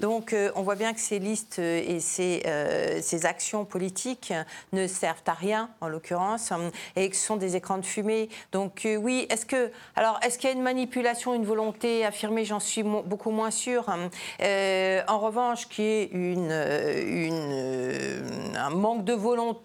Donc, 0.00 0.36
on 0.54 0.62
voit 0.62 0.76
bien 0.76 0.94
que 0.94 1.00
ces 1.00 1.18
listes 1.18 1.58
et 1.58 1.98
ces, 1.98 2.44
ces, 3.02 3.26
actions 3.26 3.64
politiques 3.64 4.32
ne 4.72 4.86
servent 4.86 5.22
à 5.26 5.32
rien, 5.32 5.68
en 5.80 5.88
l'occurrence, 5.88 6.52
et 6.94 7.10
que 7.10 7.16
ce 7.16 7.26
sont 7.26 7.36
des 7.36 7.56
écrans 7.56 7.78
de 7.78 7.84
fumée. 7.84 8.28
Donc, 8.52 8.86
oui, 9.00 9.26
est-ce 9.30 9.46
que, 9.46 9.72
alors, 9.96 10.20
est-ce 10.22 10.38
qu'il 10.38 10.48
y 10.48 10.52
a 10.52 10.56
une 10.56 10.62
manipulation, 10.62 11.34
une 11.34 11.44
volonté 11.44 12.04
affirmée? 12.04 12.44
J'en 12.44 12.60
suis 12.60 12.84
beaucoup 12.84 13.30
moins 13.30 13.50
sûre. 13.50 13.88
en 13.88 15.18
revanche, 15.18 15.68
qui 15.68 15.82
est 15.82 16.10
une, 16.12 16.52
une, 16.52 18.56
un 18.56 18.70
manque 18.70 19.04
de 19.04 19.12
volonté 19.12 19.55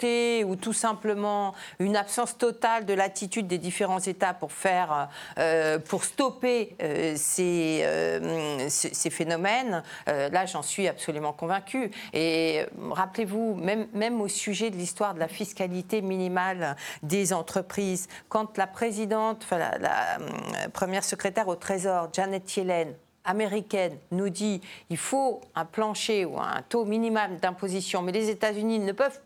ou 0.45 0.55
tout 0.55 0.73
simplement 0.73 1.53
une 1.79 1.95
absence 1.95 2.37
totale 2.37 2.85
de 2.85 2.93
l'attitude 2.93 3.47
des 3.47 3.57
différents 3.57 3.99
États 3.99 4.33
pour 4.33 4.51
faire, 4.51 5.09
euh, 5.37 5.79
pour 5.79 6.03
stopper 6.03 6.75
euh, 6.81 7.13
ces, 7.15 7.81
euh, 7.83 8.67
ces, 8.69 9.09
phénomènes, 9.09 9.83
là 10.07 10.45
j'en 10.45 10.61
suis 10.61 10.87
absolument 10.87 11.33
convaincue. 11.33 11.91
Et 12.13 12.65
rappelez-vous, 12.91 13.55
même, 13.55 13.87
même 13.93 14.21
au 14.21 14.27
sujet 14.27 14.69
de 14.69 14.77
l'histoire 14.77 15.13
de 15.13 15.19
la 15.19 15.27
fiscalité 15.27 16.01
minimale 16.01 16.75
des 17.03 17.33
entreprises, 17.33 18.07
quand 18.29 18.57
la 18.57 18.67
présidente, 18.67 19.45
la 19.51 20.17
première 20.73 21.03
secrétaire 21.03 21.47
au 21.47 21.55
Trésor, 21.55 22.09
Janet 22.13 22.55
Yellen, 22.55 22.95
américaine 23.23 23.97
nous 24.11 24.29
dit 24.29 24.61
il 24.89 24.97
faut 24.97 25.41
un 25.55 25.65
plancher 25.65 26.25
ou 26.25 26.39
un 26.39 26.61
taux 26.67 26.85
minimal 26.85 27.39
d'imposition, 27.39 28.01
mais 28.01 28.11
les 28.11 28.29
États-Unis 28.29 28.79
ne 28.79 28.91
peuvent 28.91 29.19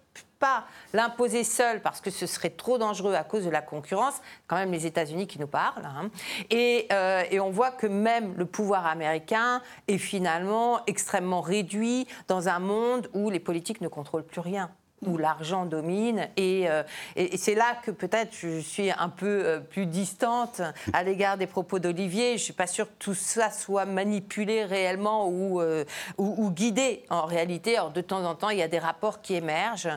pas 0.45 0.65
l'imposer 0.93 1.43
seul 1.43 1.81
parce 1.81 2.01
que 2.01 2.11
ce 2.11 2.27
serait 2.27 2.51
trop 2.51 2.77
dangereux 2.77 3.15
à 3.15 3.23
cause 3.23 3.45
de 3.45 3.49
la 3.49 3.61
concurrence, 3.61 4.21
quand 4.45 4.57
même 4.57 4.71
les 4.71 4.85
États-Unis 4.85 5.25
qui 5.25 5.39
nous 5.39 5.47
parlent. 5.47 5.85
Hein. 5.85 6.11
Et, 6.51 6.87
euh, 6.91 7.23
et, 7.31 7.39
on 7.39 7.49
voit 7.49 7.71
que 7.71 7.87
même 7.87 8.35
le 8.37 8.45
pouvoir 8.45 8.85
américain 8.85 9.63
est 9.87 9.97
finalement 9.97 10.85
extrêmement 10.85 11.41
réduit 11.41 12.07
dans 12.27 12.47
un 12.47 12.59
monde 12.59 13.09
où 13.13 13.31
les 13.31 13.39
politiques 13.39 13.81
ne 13.81 13.87
contrôlent 13.87 14.25
plus 14.25 14.41
rien 14.41 14.69
où 15.01 15.17
l'argent 15.17 15.65
domine. 15.65 16.27
Euh, 16.39 16.83
et, 17.15 17.37
c'est 17.37 17.55
là 17.55 17.75
que 17.83 17.91
peut-être 17.91 18.33
je 18.33 18.59
suis 18.59 18.91
un 18.91 19.09
peu 19.09 19.45
euh, 19.45 19.59
plus 19.59 19.85
distante 19.85 20.61
à 20.93 21.03
l'égard 21.03 21.37
des 21.37 21.47
propos 21.47 21.79
d'Olivier. 21.79 22.29
Je 22.29 22.33
ne 22.33 22.37
suis 22.39 22.53
pas 22.53 22.67
sûre 22.67 22.87
que 22.87 22.95
tout 22.99 23.13
ça 23.13 23.51
soit 23.51 23.85
manipulé 23.85 24.65
réellement 24.65 25.27
ou, 25.27 25.61
euh, 25.61 25.85
guidé 26.17 27.03
en 27.09 27.25
réalité. 27.25 27.77
Alors, 27.77 27.91
de 27.91 28.01
temps 28.01 28.23
en 28.23 28.35
temps, 28.35 28.49
il 28.49 28.57
y 28.57 28.63
a 28.63 28.67
des 28.67 28.79
rapports 28.79 29.21
qui 29.21 29.35
émergent, 29.35 29.89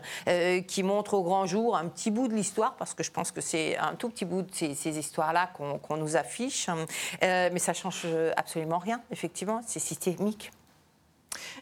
qui 0.67 0.83
montrent 0.83 1.15
au 1.15 1.23
grand 1.23 1.47
jour 1.47 1.77
un 1.77 1.87
petit 1.87 2.11
bout 2.11 2.27
de 2.27 2.35
l'histoire, 2.35 2.75
parce 2.77 2.95
que 2.95 3.03
je 3.03 3.11
pense 3.11 3.31
que 3.31 3.41
c'est 3.41 3.77
un 3.77 3.95
tout 3.95 4.09
petit 4.09 4.25
bout 4.25 4.43
de 4.43 4.51
ces, 4.53 4.99
histoires-là 4.99 5.51
qu'on 5.53 5.97
nous 5.97 6.17
affiche. 6.17 6.69
mais 7.21 7.59
ça 7.59 7.75
change 7.75 8.07
absolument 8.37 8.79
rien, 8.79 9.01
effectivement. 9.11 9.61
C'est 9.67 9.79
systémique. 9.79 10.51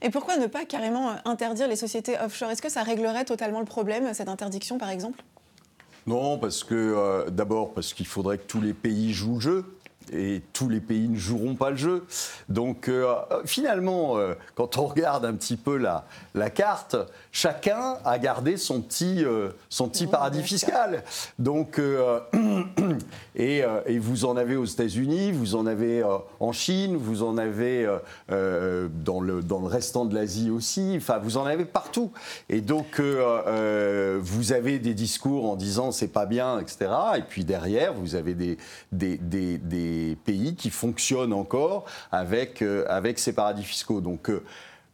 Et 0.03 0.11
pourquoi 0.11 0.37
ne 0.37 0.47
pas 0.47 0.65
carrément 0.65 1.15
interdire 1.25 1.69
les 1.69 1.77
sociétés 1.77 2.19
offshore? 2.19 2.51
Est-ce 2.51 2.63
que 2.63 2.69
ça 2.69 2.83
réglerait 2.83 3.25
totalement 3.25 3.61
le 3.61 3.67
problème, 3.67 4.13
cette 4.15 4.29
interdiction 4.29 4.79
par 4.79 4.91
exemple? 4.91 5.23
Non, 6.07 6.39
parce 6.39 6.63
que 6.63 6.75
euh, 6.75 7.31
d'abord 7.31 7.75
parce 7.75 7.93
qu'il 7.93 8.07
faudrait 8.07 8.39
que 8.39 8.47
tous 8.47 8.61
les 8.61 8.73
pays 8.73 9.13
jouent 9.13 9.35
le 9.35 9.41
jeu 9.41 9.77
et 10.13 10.43
tous 10.53 10.69
les 10.69 10.81
pays 10.81 11.09
ne 11.09 11.17
joueront 11.17 11.55
pas 11.55 11.71
le 11.71 11.77
jeu. 11.77 12.05
Donc 12.49 12.89
euh, 12.89 13.15
finalement, 13.45 14.19
euh, 14.19 14.35
quand 14.55 14.79
on 14.79 14.87
regarde 14.87 15.25
un 15.25 15.35
petit 15.35 15.57
peu 15.57 15.77
la, 15.77 16.05
la 16.35 16.51
carte, 16.51 16.97
chacun 17.33 17.99
a 18.05 18.19
gardé 18.19 18.57
son 18.57 18.81
petit, 18.81 19.25
euh, 19.25 19.51
son 19.69 19.89
petit 19.89 20.07
paradis 20.07 20.43
fiscal. 20.43 21.03
Donc 21.39 21.81
et, 23.37 23.65
vous 23.99 24.25
en 24.25 24.37
avez 24.37 24.57
aux 24.57 24.65
États-Unis, 24.65 25.33
vous 25.33 25.57
en 25.57 25.67
avez 25.67 26.03
en 26.41 26.53
Chine, 26.53 26.97
vous 26.97 27.23
en 27.23 27.39
avez 27.39 27.87
dans, 28.29 29.21
le, 29.21 29.43
dans 29.43 29.61
le 29.61 29.67
restant 29.67 30.05
de 30.05 30.15
l'Asie 30.15 30.51
aussi, 30.51 30.95
enfin 30.97 31.19
vous 31.19 31.37
en 31.37 31.45
avez 31.45 31.65
partout. 31.65 32.13
Et 32.49 32.61
donc 32.61 33.01
vous 33.01 34.53
avez 34.53 34.79
des 34.79 34.95
discours 34.95 35.51
en 35.51 35.57
disant 35.57 35.91
c'est 35.93 36.09
pas 36.09 36.27
bien, 36.27 36.61
etc. 36.61 36.91
Et 37.19 37.23
puis 37.23 37.45
derrière, 37.45 37.95
vous 37.95 38.15
avez 38.15 38.35
des, 38.35 38.59
des, 38.93 39.17
des, 39.19 39.59
pays 40.25 40.55
qui 40.55 40.71
fonctionnent 40.71 41.33
encore 41.33 41.85
avec, 42.13 42.63
avec 42.89 43.19
ces 43.19 43.33
paradis 43.33 43.65
fiscaux. 43.65 44.01
Donc 44.01 44.31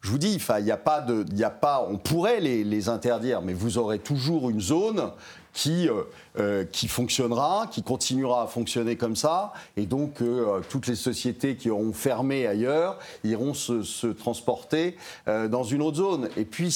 je 0.02 0.10
vous 0.10 0.18
dis, 0.18 0.38
il 0.58 0.66
y 0.66 0.70
a 0.70 0.76
pas 0.76 1.00
de, 1.00 1.24
y 1.34 1.44
a 1.44 1.50
pas, 1.50 1.86
on 1.88 1.96
pourrait 1.96 2.40
les, 2.40 2.64
les, 2.64 2.88
interdire, 2.88 3.40
mais 3.40 3.52
vous 3.52 3.78
aurez 3.78 4.00
toujours 4.00 4.50
une 4.50 4.60
zone 4.60 5.12
qui, 5.52 5.88
euh, 5.88 6.02
euh, 6.38 6.64
qui 6.64 6.88
fonctionnera, 6.88 7.66
qui 7.70 7.82
continuera 7.82 8.44
à 8.44 8.46
fonctionner 8.46 8.96
comme 8.96 9.16
ça, 9.16 9.52
et 9.76 9.84
donc 9.84 10.22
euh, 10.22 10.60
toutes 10.70 10.86
les 10.86 10.94
sociétés 10.94 11.56
qui 11.56 11.68
auront 11.68 11.92
fermé 11.92 12.46
ailleurs 12.46 12.98
iront 13.22 13.54
se, 13.54 14.06
transporter 14.12 14.96
dans 15.26 15.62
une 15.62 15.82
autre 15.82 15.96
zone. 15.98 16.28
Et 16.36 16.44
puis, 16.44 16.74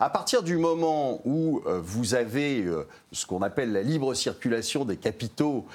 à 0.00 0.10
partir 0.10 0.42
du 0.42 0.56
moment 0.56 1.20
où 1.24 1.62
vous 1.82 2.14
avez 2.14 2.64
ce 3.12 3.26
qu'on 3.26 3.42
appelle 3.42 3.72
la 3.72 3.82
libre 3.82 4.14
circulation 4.14 4.84
des 4.84 4.96
capitaux 4.96 5.66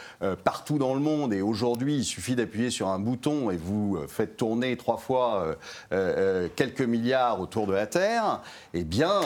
partout 0.43 0.77
dans 0.77 0.93
le 0.93 0.99
monde, 0.99 1.33
et 1.33 1.41
aujourd'hui, 1.41 1.97
il 1.97 2.03
suffit 2.03 2.35
d'appuyer 2.35 2.69
sur 2.69 2.87
un 2.87 2.99
bouton 2.99 3.51
et 3.51 3.57
vous 3.57 3.97
faites 4.07 4.37
tourner 4.37 4.77
trois 4.77 4.97
fois 4.97 5.55
quelques 6.55 6.81
milliards 6.81 7.39
autour 7.39 7.67
de 7.67 7.73
la 7.73 7.87
Terre, 7.87 8.41
eh 8.73 8.83
bien, 8.83 9.21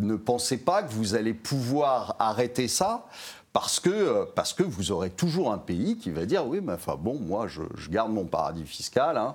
ne 0.00 0.16
pensez 0.16 0.58
pas 0.58 0.82
que 0.82 0.92
vous 0.92 1.14
allez 1.14 1.34
pouvoir 1.34 2.01
arrêter 2.18 2.68
ça 2.68 3.06
parce 3.52 3.80
que, 3.80 3.90
euh, 3.90 4.24
parce 4.34 4.52
que 4.52 4.62
vous 4.62 4.92
aurez 4.92 5.10
toujours 5.10 5.52
un 5.52 5.58
pays 5.58 5.98
qui 5.98 6.10
va 6.10 6.24
dire 6.24 6.46
oui, 6.46 6.60
mais 6.62 6.72
enfin 6.72 6.96
bon, 6.98 7.18
moi 7.18 7.46
je, 7.48 7.62
garde 7.90 8.12
mon 8.12 8.24
paradis 8.24 8.64
fiscal, 8.64 9.16
hein, 9.16 9.34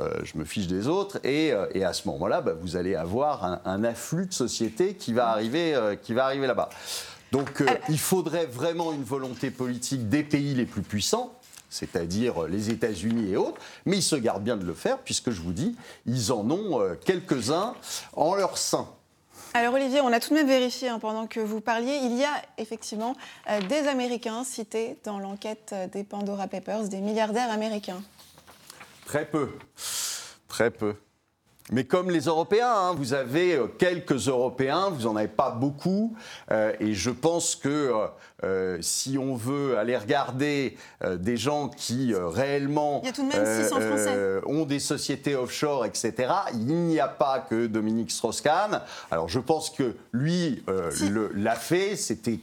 euh, 0.00 0.10
je 0.24 0.38
me 0.38 0.44
fiche 0.44 0.66
des 0.66 0.88
autres, 0.88 1.18
et, 1.24 1.52
euh, 1.52 1.66
et 1.74 1.84
à 1.84 1.92
ce 1.92 2.08
moment-là, 2.08 2.40
bah, 2.40 2.54
vous 2.58 2.76
allez 2.76 2.94
avoir 2.94 3.60
un, 3.64 3.84
afflux 3.84 4.26
de 4.26 4.32
sociétés 4.32 4.94
qui 4.94 5.12
va 5.12 5.28
arriver, 5.28 5.96
qui 6.02 6.14
va 6.14 6.24
arriver 6.24 6.46
là-bas. 6.46 6.68
Donc 7.30 7.62
il 7.88 7.98
faudrait 7.98 8.46
vraiment 8.46 8.92
une 8.92 9.04
volonté 9.04 9.50
politique 9.50 10.08
des 10.08 10.24
pays 10.24 10.54
les 10.54 10.66
plus 10.66 10.82
puissants, 10.82 11.32
c'est-à-dire 11.70 12.48
les 12.48 12.70
États-Unis 12.70 13.32
et 13.32 13.36
autres, 13.36 13.60
mais 13.86 13.98
ils 13.98 14.02
se 14.02 14.16
gardent 14.16 14.42
bien 14.42 14.56
de 14.56 14.64
le 14.64 14.74
faire, 14.74 14.98
puisque 14.98 15.30
je 15.30 15.40
vous 15.40 15.52
dis, 15.52 15.76
ils 16.06 16.32
en 16.32 16.50
ont 16.50 16.96
quelques-uns 17.04 17.74
en 18.14 18.34
leur 18.34 18.58
sein. 18.58 18.88
Alors 19.58 19.74
Olivier, 19.74 20.00
on 20.00 20.12
a 20.12 20.20
tout 20.20 20.30
de 20.30 20.34
même 20.34 20.46
vérifié 20.46 20.88
hein, 20.88 21.00
pendant 21.00 21.26
que 21.26 21.40
vous 21.40 21.60
parliez, 21.60 21.96
il 22.04 22.16
y 22.16 22.22
a 22.22 22.30
effectivement 22.58 23.16
euh, 23.50 23.60
des 23.62 23.88
Américains 23.88 24.44
cités 24.44 24.96
dans 25.02 25.18
l'enquête 25.18 25.70
euh, 25.72 25.88
des 25.88 26.04
Pandora 26.04 26.46
Papers, 26.46 26.84
des 26.84 27.00
milliardaires 27.00 27.50
américains. 27.50 28.00
Très 29.04 29.24
peu, 29.24 29.50
très 30.46 30.70
peu. 30.70 30.94
Mais 31.72 31.84
comme 31.84 32.10
les 32.10 32.22
Européens, 32.22 32.72
hein, 32.72 32.94
vous 32.96 33.12
avez 33.12 33.56
euh, 33.56 33.66
quelques 33.66 34.28
Européens, 34.28 34.90
vous 34.90 35.04
n'en 35.04 35.16
avez 35.16 35.28
pas 35.28 35.50
beaucoup, 35.50 36.16
et 36.80 36.94
je 36.94 37.10
pense 37.10 37.56
que 37.56 37.92
euh, 38.44 38.78
si 38.80 39.18
on 39.18 39.34
veut 39.34 39.76
aller 39.78 39.96
regarder 39.96 40.76
euh, 41.02 41.16
des 41.16 41.36
gens 41.36 41.68
qui 41.68 42.14
euh, 42.14 42.28
réellement 42.28 43.02
ont 44.46 44.64
des 44.64 44.78
sociétés 44.78 45.34
offshore, 45.34 45.84
etc., 45.84 46.32
il 46.54 46.66
n'y 46.66 47.00
a 47.00 47.08
pas 47.08 47.40
que 47.40 47.66
Dominique 47.66 48.12
Strauss-Kahn. 48.12 48.82
Alors 49.10 49.28
je 49.28 49.40
pense 49.40 49.70
que 49.70 49.96
lui 50.12 50.62
l'a 51.34 51.56
fait, 51.56 51.96
c'était 51.96 52.38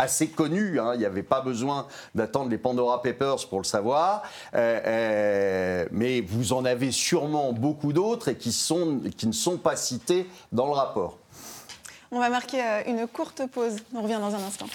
assez 0.00 0.28
connu. 0.28 0.80
Hein. 0.80 0.92
Il 0.94 0.98
n'y 0.98 1.04
avait 1.04 1.22
pas 1.22 1.40
besoin 1.40 1.86
d'attendre 2.14 2.50
les 2.50 2.58
Pandora 2.58 3.02
Papers 3.02 3.48
pour 3.48 3.58
le 3.58 3.64
savoir. 3.64 4.22
mais 4.52 6.20
vous 6.26 6.52
en 6.52 6.64
avez 6.64 6.90
sûrement 6.90 7.52
beaucoup 7.52 7.92
d'autres 7.92 8.28
et 8.28 8.36
qui, 8.36 8.52
sont, 8.52 9.00
qui 9.16 9.26
ne 9.26 9.32
sont 9.32 9.58
pas 9.58 9.76
cités 9.76 10.26
dans 10.52 10.66
le 10.66 10.72
rapport. 10.72 11.18
On 12.12 12.18
va 12.18 12.28
marquer 12.28 12.60
une 12.86 13.06
courte 13.06 13.42
pause. 13.46 13.76
On 13.94 14.02
revient 14.02 14.18
dans 14.20 14.34
un 14.34 14.42
instant. 14.42 14.66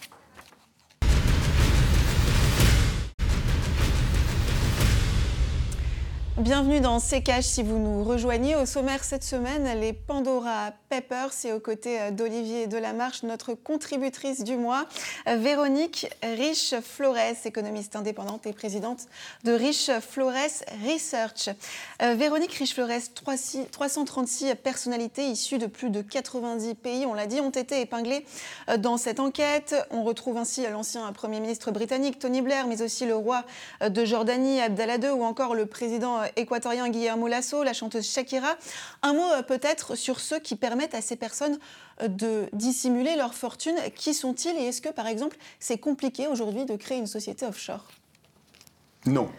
Bienvenue 6.38 6.82
dans 6.82 7.00
C'est 7.00 7.24
si 7.42 7.64
vous 7.64 7.80
nous 7.80 8.04
rejoignez. 8.04 8.58
Au 8.58 8.66
sommaire 8.66 9.06
cette 9.06 9.24
semaine, 9.24 9.80
les 9.80 9.94
Pandora 9.94 10.74
Papers 10.90 11.32
et 11.46 11.54
aux 11.54 11.62
côtés 11.62 12.02
euh, 12.02 12.12
d'Olivier 12.12 12.68
Delamarche, 12.68 13.24
notre 13.24 13.54
contributrice 13.54 14.44
du 14.44 14.58
mois, 14.58 14.86
euh, 15.30 15.38
Véronique 15.38 16.10
Riche-Flores, 16.22 17.46
économiste 17.46 17.96
indépendante 17.96 18.46
et 18.48 18.52
présidente 18.52 19.04
de 19.46 19.54
Riche-Flores 19.54 20.66
Research. 20.86 21.52
Euh, 22.02 22.16
Véronique 22.16 22.54
Riche-Flores, 22.54 23.14
336 23.72 24.56
personnalités 24.56 25.28
issues 25.28 25.58
de 25.58 25.68
plus 25.68 25.90
de 25.90 26.02
90 26.02 26.76
pays, 26.76 27.06
on 27.06 27.14
l'a 27.14 27.28
dit, 27.28 27.40
ont 27.40 27.50
été 27.50 27.80
épinglées 27.80 28.26
dans 28.78 28.98
cette 28.98 29.22
enquête. 29.22 29.74
On 29.90 30.04
retrouve 30.04 30.36
ainsi 30.36 30.68
l'ancien 30.70 31.10
Premier 31.14 31.40
ministre 31.40 31.72
britannique 31.72 32.20
Tony 32.20 32.42
Blair, 32.42 32.68
mais 32.68 32.82
aussi 32.82 33.06
le 33.06 33.16
roi 33.16 33.46
de 33.88 34.04
Jordanie 34.04 34.60
Abdallah 34.60 34.98
II 34.98 35.12
ou 35.12 35.24
encore 35.24 35.56
le 35.56 35.66
président 35.66 36.25
équatorien 36.36 36.90
Guillermo 36.90 37.28
Lasso, 37.28 37.64
la 37.64 37.74
chanteuse 37.74 38.10
Shakira. 38.10 38.56
Un 39.02 39.14
mot 39.14 39.32
euh, 39.34 39.42
peut-être 39.42 39.96
sur 39.96 40.20
ceux 40.20 40.40
qui 40.40 40.56
permettent 40.56 40.96
à 40.96 41.02
ces 41.02 41.16
personnes 41.16 41.58
euh, 42.02 42.08
de 42.08 42.50
dissimuler 42.54 43.16
leur 43.16 43.34
fortune. 43.34 43.76
Qui 43.96 44.14
sont-ils 44.14 44.56
et 44.58 44.66
est-ce 44.66 44.82
que, 44.82 44.90
par 44.90 45.08
exemple, 45.08 45.38
c'est 45.60 45.78
compliqué 45.78 46.28
aujourd'hui 46.28 46.66
de 46.66 46.76
créer 46.76 46.98
une 46.98 47.08
société 47.08 47.46
offshore? 47.46 47.86
Non. 49.06 49.30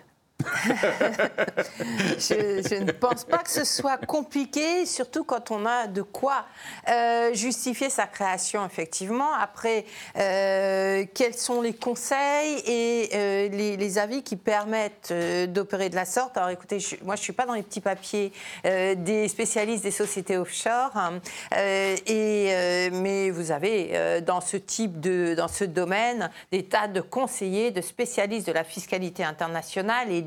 Je, 2.19 2.83
ne 2.83 2.93
pense 2.93 3.25
pas 3.25 3.39
que 3.39 3.51
ce 3.51 3.65
soit 3.65 3.97
compliqué, 3.97 4.85
surtout 4.85 5.25
quand 5.25 5.51
on 5.51 5.65
a 5.65 5.87
de 5.87 6.03
quoi 6.03 6.45
euh, 6.89 7.33
justifier 7.35 7.89
sa 7.91 8.07
création, 8.07 8.65
effectivement. 8.67 9.33
Après, 9.33 9.87
euh, 10.19 11.05
quels 11.15 11.35
sont 11.35 11.63
les 11.63 11.73
conseils 11.73 12.63
et 12.67 13.09
euh, 13.15 13.49
les, 13.49 13.99
avis 13.99 14.23
qui 14.23 14.37
permettent 14.37 15.15
d'opérer 15.49 15.89
de 15.89 15.95
la 15.95 16.05
sorte? 16.05 16.37
Alors 16.37 16.51
écoutez, 16.51 16.79
moi 17.03 17.17
je 17.17 17.21
ne 17.21 17.25
suis 17.25 17.33
pas 17.33 17.47
dans 17.47 17.55
les 17.55 17.63
petits 17.63 17.81
papiers 17.81 18.31
des 18.65 19.29
spécialistes 19.29 19.85
des 19.85 19.91
sociétés 19.91 20.37
offshore, 20.37 20.91
hein. 20.97 21.21
et, 21.53 22.91
mais 22.93 23.31
vous 23.31 23.53
avez 23.53 24.21
dans 24.21 24.43
ce 24.43 24.59
type 24.59 25.01
de, 25.01 25.35
dans 25.35 25.49
ce 25.49 25.65
domaine, 25.65 26.31
des 26.53 26.65
tas 26.65 26.89
de 26.89 27.01
conseillers, 27.01 27.71
de 27.71 27.81
spécialistes 27.81 28.47
de 28.47 28.53
la 28.53 28.65
fiscalité 28.65 29.25
internationale 29.25 30.13
et 30.13 30.26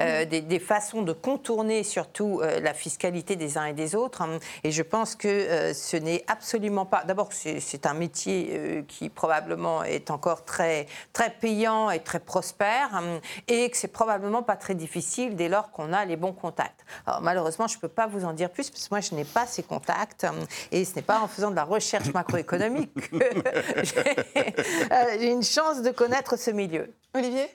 euh, 0.00 0.24
des, 0.24 0.40
des, 0.40 0.58
façons 0.58 1.02
de 1.02 1.12
contourner 1.12 1.82
surtout 1.82 2.40
euh, 2.42 2.60
la 2.60 2.74
fiscalité 2.74 3.36
des 3.36 3.58
uns 3.58 3.66
et 3.66 3.72
des 3.72 3.94
autres. 3.94 4.22
Hein. 4.22 4.38
Et 4.64 4.70
je 4.70 4.82
pense 4.82 5.14
que 5.14 5.28
euh, 5.28 5.74
ce 5.74 5.96
n'est 5.96 6.24
absolument 6.26 6.86
pas. 6.86 7.04
D'abord, 7.04 7.30
c'est 7.32 7.86
un 7.86 7.94
métier 7.94 8.84
qui 8.88 9.08
probablement 9.08 9.84
est 9.84 10.10
encore 10.10 10.44
très, 10.44 10.86
très 11.12 11.30
payant 11.30 11.90
et 11.90 12.00
très 12.00 12.20
prospère, 12.20 12.94
hein, 12.94 13.20
et 13.46 13.70
que 13.70 13.76
c'est 13.76 13.88
probablement 13.88 14.42
pas 14.42 14.56
très 14.56 14.74
difficile 14.74 15.36
dès 15.36 15.48
lors 15.48 15.70
qu'on 15.70 15.92
a 15.92 16.04
les 16.04 16.16
bons 16.16 16.32
contacts. 16.32 16.84
Alors 17.06 17.20
malheureusement, 17.20 17.66
je 17.66 17.76
ne 17.76 17.80
peux 17.80 17.88
pas 17.88 18.06
vous 18.06 18.24
en 18.24 18.32
dire 18.32 18.50
plus 18.50 18.70
parce 18.70 18.88
que 18.88 18.94
moi, 18.94 19.00
je 19.00 19.14
n'ai 19.14 19.24
pas 19.24 19.46
ces 19.46 19.62
contacts, 19.62 20.24
hein, 20.24 20.34
et 20.72 20.84
ce 20.84 20.96
n'est 20.96 21.02
pas 21.02 21.20
en 21.20 21.28
faisant 21.28 21.50
de 21.50 21.56
la 21.56 21.64
recherche 21.64 22.12
macroéconomique 22.12 22.92
que 22.94 23.18
j'ai 25.20 25.30
une 25.30 25.42
chance 25.42 25.82
de 25.82 25.90
connaître 25.90 26.36
ce 26.36 26.50
milieu. 26.50 26.92
Olivier? 27.14 27.48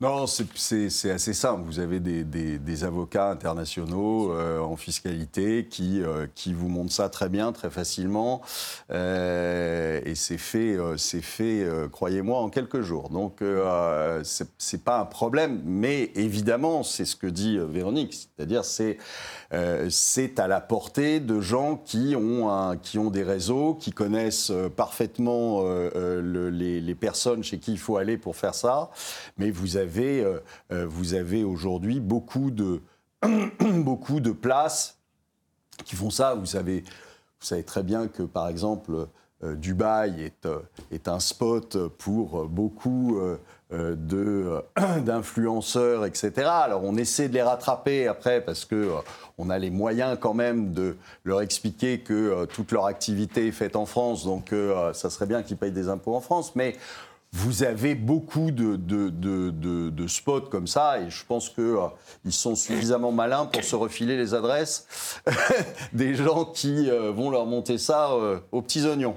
Non, 0.00 0.26
c'est 0.26 1.10
assez 1.10 1.32
simple. 1.32 1.62
Vous 1.64 1.78
avez 1.78 2.00
des, 2.00 2.84
avocats 2.84 3.30
internationaux 3.30 4.32
euh, 4.32 4.58
en 4.58 4.74
fiscalité 4.76 5.68
qui, 5.70 6.02
euh, 6.02 6.26
qui 6.34 6.52
vous 6.52 6.68
montrent 6.68 6.92
ça 6.92 7.08
très 7.08 7.28
bien, 7.28 7.52
très 7.52 7.70
facilement. 7.70 8.42
Euh, 8.90 10.00
et 10.04 10.16
c'est 10.16 10.36
fait, 10.36 10.76
c'est 10.96 11.22
fait 11.22 11.64
croyez-moi, 11.92 12.40
en 12.40 12.50
quelques 12.50 12.80
jours. 12.80 13.08
Donc, 13.08 13.42
c'est 14.58 14.84
pas 14.84 14.98
un 14.98 15.04
problème. 15.04 15.62
Mais 15.64 16.10
évidemment, 16.16 16.82
c'est 16.82 17.04
ce 17.04 17.14
que 17.14 17.28
dit 17.28 17.58
Véronique. 17.58 18.14
C'est-à-dire, 18.14 18.64
c'est 18.64 18.98
c'est 19.88 20.40
à 20.40 20.48
la 20.48 20.60
portée 20.60 21.20
de 21.20 21.40
gens 21.40 21.76
qui 21.76 22.16
ont, 22.16 22.76
qui 22.82 22.98
ont 22.98 23.10
des 23.10 23.22
réseaux, 23.22 23.74
qui 23.74 23.92
connaissent 23.92 24.52
parfaitement 24.74 25.62
les, 25.94 26.80
les 26.80 26.94
personnes 26.96 27.44
chez 27.44 27.58
qui 27.58 27.72
il 27.72 27.78
faut 27.78 27.96
aller 27.96 28.18
pour 28.18 28.34
faire 28.34 28.56
ça. 28.56 28.90
Mais 29.38 29.52
vous 29.52 29.76
avez 29.76 29.93
euh, 29.98 30.40
euh, 30.72 30.86
vous 30.88 31.12
avez 31.14 31.44
aujourd'hui 31.44 32.00
beaucoup 32.00 32.50
de, 32.50 32.80
beaucoup 33.60 34.18
de 34.20 34.32
places 34.32 34.98
qui 35.84 35.96
font 35.96 36.10
ça. 36.10 36.34
Vous 36.34 36.46
savez, 36.46 36.84
très 37.66 37.82
bien 37.82 38.08
que, 38.08 38.22
par 38.22 38.48
exemple, 38.48 39.08
euh, 39.42 39.54
Dubaï 39.54 40.22
est, 40.22 40.48
est, 40.90 41.08
un 41.08 41.20
spot 41.20 41.76
pour 41.98 42.46
beaucoup 42.46 43.20
d'influenceurs, 43.70 46.06
etc. 46.06 46.32
Alors 46.46 46.84
on 46.84 46.96
essaie 46.96 47.28
de 47.28 47.34
les 47.34 47.42
rattraper 47.42 48.06
après 48.06 48.40
parce 48.40 48.64
que 48.64 48.92
on 49.36 49.50
a 49.50 49.58
les 49.58 49.70
moyens 49.70 50.16
quand 50.20 50.32
même 50.32 50.72
de 50.72 50.96
leur 51.24 51.42
expliquer 51.42 51.98
que 52.00 52.44
toute 52.46 52.70
leur 52.70 52.86
activité 52.86 53.48
est 53.48 53.52
faite 53.52 53.74
en 53.74 53.84
France, 53.84 54.24
donc 54.24 54.54
ça 54.92 55.10
serait 55.10 55.26
bien 55.26 55.42
qu'ils 55.42 55.56
payent 55.56 55.72
des 55.72 55.88
impôts 55.88 56.14
en 56.14 56.20
France. 56.20 56.54
Mais 56.54 56.76
vous 57.36 57.64
avez 57.64 57.96
beaucoup 57.96 58.52
de, 58.52 60.06
spots 60.06 60.42
comme 60.42 60.68
ça, 60.68 61.00
et 61.00 61.10
je 61.10 61.24
pense 61.26 61.48
qu'ils 61.48 61.76
ils 62.24 62.32
sont 62.32 62.54
suffisamment 62.54 63.10
malins 63.10 63.46
pour 63.46 63.64
se 63.64 63.74
refiler 63.74 64.16
les 64.16 64.34
adresses 64.34 64.86
des 65.92 66.14
gens 66.14 66.44
qui 66.44 66.88
vont 66.88 67.30
leur 67.30 67.46
monter 67.46 67.76
ça 67.76 68.10
aux 68.52 68.62
petits 68.62 68.86
oignons. 68.86 69.16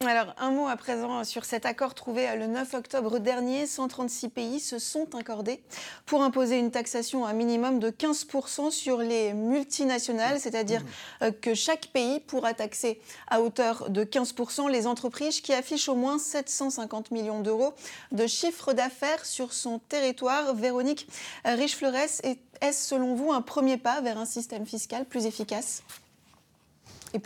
Alors, 0.00 0.34
un 0.38 0.50
mot 0.50 0.66
à 0.66 0.76
présent 0.76 1.24
sur 1.24 1.44
cet 1.44 1.64
accord 1.64 1.94
trouvé 1.94 2.26
le 2.36 2.46
9 2.46 2.74
octobre 2.74 3.18
dernier. 3.20 3.66
136 3.66 4.28
pays 4.28 4.60
se 4.60 4.78
sont 4.78 5.14
accordés 5.14 5.62
pour 6.04 6.22
imposer 6.22 6.58
une 6.58 6.70
taxation 6.70 7.24
à 7.24 7.32
minimum 7.32 7.78
de 7.78 7.90
15% 7.90 8.70
sur 8.70 8.98
les 8.98 9.32
multinationales, 9.32 10.40
c'est-à-dire 10.40 10.82
euh, 11.22 11.30
que 11.30 11.54
chaque 11.54 11.86
pays 11.86 12.20
pourra 12.20 12.52
taxer 12.52 13.00
à 13.28 13.40
hauteur 13.40 13.88
de 13.88 14.04
15% 14.04 14.70
les 14.70 14.86
entreprises 14.86 15.40
qui 15.40 15.54
affichent 15.54 15.88
au 15.88 15.94
moins 15.94 16.18
750 16.18 17.10
millions 17.10 17.40
d'euros 17.40 17.72
de 18.12 18.26
chiffre 18.26 18.74
d'affaires 18.74 19.24
sur 19.24 19.54
son 19.54 19.78
territoire. 19.78 20.54
Véronique 20.54 21.08
Riche-Flores, 21.44 22.20
est-ce 22.60 22.88
selon 22.88 23.14
vous 23.14 23.32
un 23.32 23.42
premier 23.42 23.78
pas 23.78 24.00
vers 24.02 24.18
un 24.18 24.26
système 24.26 24.66
fiscal 24.66 25.06
plus 25.06 25.24
efficace? 25.24 25.82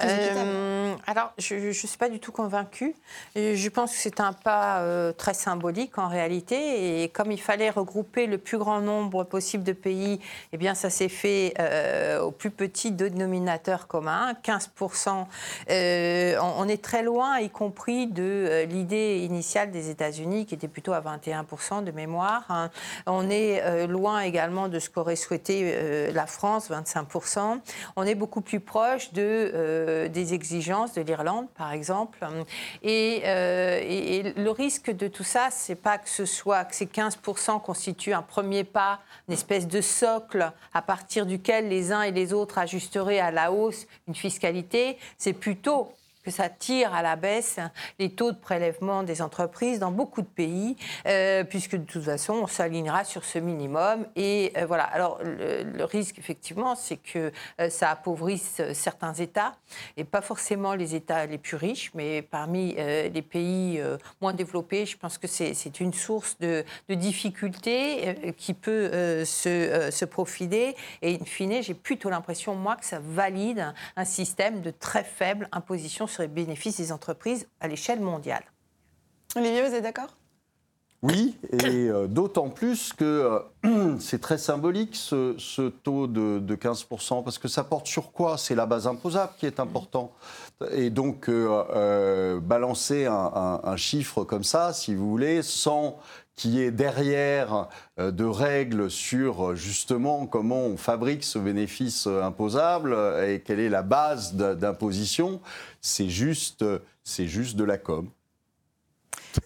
Euh, 0.01 0.94
alors, 1.07 1.33
je 1.38 1.55
ne 1.55 1.72
suis 1.72 1.88
pas 1.98 2.09
du 2.09 2.20
tout 2.20 2.33
convaincue. 2.33 2.94
Je 3.35 3.68
pense 3.68 3.92
que 3.92 3.98
c'est 3.98 4.20
un 4.20 4.33
pas 4.33 4.81
euh, 4.81 5.12
très 5.12 5.35
symbolique 5.35 5.98
en 5.98 6.09
réalité. 6.09 7.03
Et 7.03 7.09
comme 7.09 7.31
il 7.33 7.40
fallait 7.40 7.70
regrouper 7.70 8.27
le 8.27 8.38
plus 8.38 8.59
grand 8.59 8.81
nombre 8.81 9.24
possible 9.24 9.64
de 9.64 9.72
pays, 9.72 10.20
eh 10.53 10.57
bien, 10.57 10.74
ça 10.74 10.90
s'est 10.90 11.09
fait 11.09 11.55
euh, 11.59 12.20
au 12.20 12.31
plus 12.31 12.51
petit 12.51 12.90
dénominateur 12.90 13.87
commun, 13.87 14.35
15%. 14.44 15.27
on, 16.40 16.68
est 16.68 16.83
très 16.83 17.03
loin, 17.03 17.38
y 17.38 17.51
compris 17.51 18.07
de 18.07 18.64
l'idée 18.68 19.18
initiale 19.18 19.70
des 19.70 19.90
États-Unis, 19.90 20.46
qui 20.46 20.55
était 20.55 20.68
plutôt 20.68 20.92
à 20.92 21.01
21% 21.01 21.85
de 21.85 21.90
mémoire. 21.90 22.44
Hein. 22.48 22.70
On 23.07 23.31
est 23.31 23.87
loin 23.87 24.20
également 24.20 24.68
de 24.68 24.79
ce 24.79 24.90
qu'aurait 24.90 25.16
souhaité 25.16 26.11
la 26.12 26.27
France, 26.27 26.70
25%. 26.70 27.61
On 27.96 28.05
est 28.05 28.14
beaucoup 28.14 28.40
plus 28.40 28.61
proche 28.61 29.12
de 29.12 29.53
euh, 29.55 29.78
des 30.09 30.35
exigences 30.35 30.95
de 30.95 31.03
l'Irlande, 31.03 31.47
par 31.57 31.73
exemple. 31.73 32.27
Et, 32.83 33.23
euh, 33.25 33.81
et, 33.83 34.33
le 34.37 34.51
risque 34.51 34.91
de 34.91 35.09
tout 35.09 35.25
ça, 35.25 35.49
c'est 35.51 35.75
pas 35.75 35.99
que 35.99 36.09
ce 36.09 36.25
soit 36.25 36.64
que 36.64 36.75
ces 36.75 36.87
15% 36.87 37.61
constituent 37.61 38.12
un 38.12 38.23
premier 38.23 38.64
pas, 38.64 39.01
une 39.29 39.35
espèce 39.35 39.67
de 39.67 39.81
socle 39.81 40.53
à 40.75 40.83
partir 40.83 41.27
duquel 41.27 41.69
les 41.69 41.93
uns 41.93 42.03
et 42.03 42.12
les 42.12 42.33
autres 42.33 42.59
ajusteraient 42.59 43.21
à 43.21 43.31
la 43.31 43.53
hausse 43.53 43.87
une 44.07 44.14
fiscalité. 44.14 44.99
C'est 45.19 45.33
plutôt 45.33 45.93
que 46.29 46.35
ça 46.35 46.51
tire 46.51 46.93
à 46.93 47.01
la 47.01 47.17
baisse 47.17 47.59
les 47.99 48.11
taux 48.11 48.33
de 48.33 48.37
prélèvement 48.37 49.03
des 49.03 49.23
entreprises 49.23 49.79
dans 49.79 49.91
beaucoup 49.91 50.21
de 50.21 50.27
pays, 50.27 50.77
euh, 51.07 51.43
puisque 51.43 51.75
de 51.75 51.85
toute 51.85 52.05
façon, 52.05 52.35
on 52.35 52.47
s'alignera 52.47 53.05
sur 53.05 53.25
ce 53.25 53.38
minimum. 53.38 54.05
Et 54.14 54.53
euh, 54.59 54.67
voilà. 54.67 54.85
Alors, 54.85 55.21
le, 55.23 55.85
risque, 55.85 56.19
effectivement, 56.19 56.75
c'est 56.75 56.99
que 56.99 57.33
euh, 57.62 57.71
ça 57.71 57.91
appauvrisse 57.91 58.61
certains 58.75 59.14
États, 59.14 59.55
et 59.97 60.05
pas 60.05 60.21
forcément 60.21 60.75
les 60.75 60.95
États 60.95 61.25
les 61.25 61.38
plus 61.38 61.57
riches, 61.57 61.93
mais 61.95 62.21
parmi 62.21 62.75
les 62.75 63.23
pays 63.23 63.83
moins 64.21 64.35
développés, 64.35 64.85
je 64.85 64.99
pense 64.99 65.17
que 65.17 65.27
c'est 65.27 65.81
une 65.81 65.95
source 65.95 66.37
de, 66.41 66.64
difficultés 66.91 68.35
qui 68.37 68.53
peut 68.53 69.25
se, 69.25 69.88
se 69.91 70.05
profiler. 70.05 70.77
Et 71.01 71.14
in 71.14 71.25
fine, 71.25 71.62
j'ai 71.62 71.75
plutôt 71.75 72.11
l'impression, 72.11 72.55
moi, 72.55 72.77
que 72.77 72.85
ça 72.85 72.99
valide 72.99 73.73
un 73.97 74.05
système 74.05 74.61
de 74.61 74.71
très 74.71 75.05
faible 75.05 75.49
imposition 75.53 76.07
sur 76.09 76.17
les 76.22 76.28
bénéfices 76.28 76.76
des 76.76 76.92
entreprises 76.92 77.48
à 77.61 77.68
l'échelle 77.68 78.00
mondiale. 78.00 78.44
Olivier, 79.37 79.62
vous 79.62 79.74
êtes 79.74 79.83
d'accord? 79.83 80.16
Oui, 81.03 81.37
et 81.53 81.89
euh, 81.89 82.09
d'autant 82.09 82.49
plus 82.49 82.93
que 82.93 83.41
euh, 83.65 83.97
c'est 84.01 84.21
très 84.21 84.37
symbolique 84.37 84.97
ce, 84.97 85.69
taux 85.69 86.09
de, 86.09 86.57
15%, 86.57 87.23
parce 87.23 87.39
que 87.39 87.47
ça 87.47 87.63
porte 87.63 87.87
sur 87.87 88.11
quoi? 88.11 88.37
C'est 88.37 88.57
la 88.57 88.67
base 88.67 88.89
imposable 88.89 89.33
qui 89.39 89.47
est 89.47 89.61
important. 89.61 90.13
Et 90.73 90.91
donc, 90.91 91.29
euh, 91.29 92.41
balancer 92.41 93.07
un, 93.07 93.77
chiffre 93.77 94.25
comme 94.25 94.43
ça, 94.43 94.73
si 94.73 94.93
vous 94.97 95.09
voulez, 95.09 95.43
sans 95.43 96.01
qu'il 96.35 96.55
y 96.55 96.63
ait 96.63 96.73
derrière 96.73 97.69
de 97.97 98.25
règles 98.25 98.91
sur 98.91 99.55
justement 99.55 100.27
comment 100.27 100.63
on 100.63 100.77
fabrique 100.77 101.23
ce 101.23 101.39
bénéfice 101.39 102.09
imposable 102.09 102.97
et 103.25 103.41
quelle 103.41 103.61
est 103.61 103.69
la 103.69 103.83
base 103.83 104.35
d'imposition, 104.35 105.41
c'est 105.81 106.09
juste, 106.09 106.65
juste 107.05 107.57
de 107.57 107.65
la 107.65 107.79
com. 107.79 108.09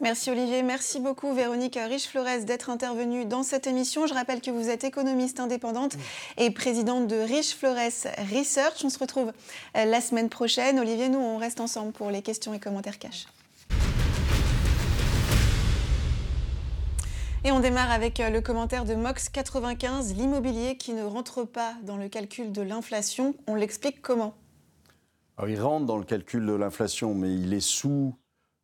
Merci 0.01 0.31
Olivier, 0.31 0.63
merci 0.63 1.01
beaucoup 1.01 1.33
Véronique 1.33 1.79
Riche-Flores 1.81 2.45
d'être 2.45 2.71
intervenue 2.71 3.25
dans 3.25 3.43
cette 3.43 3.67
émission. 3.67 4.07
Je 4.07 4.15
rappelle 4.15 4.41
que 4.41 4.51
vous 4.51 4.69
êtes 4.69 4.85
économiste 4.85 5.41
indépendante 5.41 5.97
et 6.39 6.51
présidente 6.51 7.07
de 7.07 7.17
Riche-Flores 7.17 7.77
Research. 8.33 8.85
On 8.85 8.91
se 8.91 8.99
retrouve 8.99 9.33
euh, 9.77 9.85
la 9.85 10.01
semaine 10.01 10.29
prochaine. 10.29 10.79
Olivier, 10.79 11.09
nous, 11.09 11.19
on 11.19 11.37
reste 11.37 11.61
ensemble 11.61 11.93
pour 11.93 12.11
les 12.11 12.23
questions 12.23 12.55
et 12.55 12.61
commentaires 12.61 12.99
cash. 12.99 13.27
Et 17.45 17.51
on 17.51 17.59
démarre 17.59 17.91
avec 17.91 18.21
euh, 18.21 18.31
le 18.31 18.41
commentaire 18.41 18.85
de 18.85 18.95
Mox95, 18.95 20.15
l'immobilier 20.15 20.77
qui 20.77 20.93
ne 20.93 21.03
rentre 21.03 21.45
pas 21.45 21.75
dans 21.83 21.97
le 21.97 22.09
calcul 22.09 22.53
de 22.53 22.63
l'inflation. 22.63 23.35
On 23.49 23.57
l'explique 23.57 24.01
comment? 24.01 24.35
Il 25.49 25.61
rentre 25.61 25.87
dans 25.87 25.99
le 25.99 26.05
calcul 26.05 26.47
de 26.47 26.53
l'inflation, 26.53 27.15
mais 27.15 27.35
il 27.35 27.53
est 27.53 27.61
sous 27.61 28.15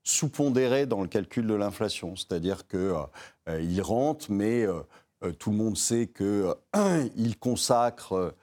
sous-pondéré 0.09 0.87
dans 0.87 1.03
le 1.03 1.07
calcul 1.07 1.47
de 1.47 1.55
l'inflation. 1.55 2.17
C'est-à-dire 2.17 2.67
qu'il 2.67 2.79
euh, 2.79 3.03
euh, 3.51 3.83
rentre, 3.83 4.31
mais 4.31 4.67
euh, 4.67 5.33
tout 5.39 5.51
le 5.51 5.57
monde 5.57 5.77
sait 5.77 6.07
qu'il 6.07 7.37
consacre 7.41 8.35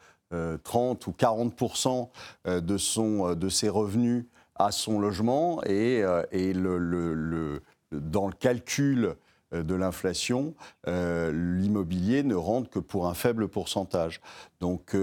30 0.64 1.08
ou 1.08 1.12
40 1.14 1.54
de, 2.46 2.78
son, 2.78 3.34
de 3.36 3.50
ses 3.50 3.70
revenus 3.70 4.26
à 4.56 4.72
son 4.72 5.00
logement 5.00 5.64
et, 5.66 6.04
et 6.32 6.54
le, 6.54 7.62
dans 7.92 8.28
le 8.28 8.34
calcul 8.34 9.16
de 9.54 9.76
l'inflation, 9.76 10.54
l'immobilier 10.86 12.24
ne 12.24 12.36
rentre 12.36 12.70
que 12.70 12.80
pour 12.80 13.08
un 13.08 13.14
faible 13.14 13.48
pourcentage. 13.48 14.20
Donc, 14.60 14.94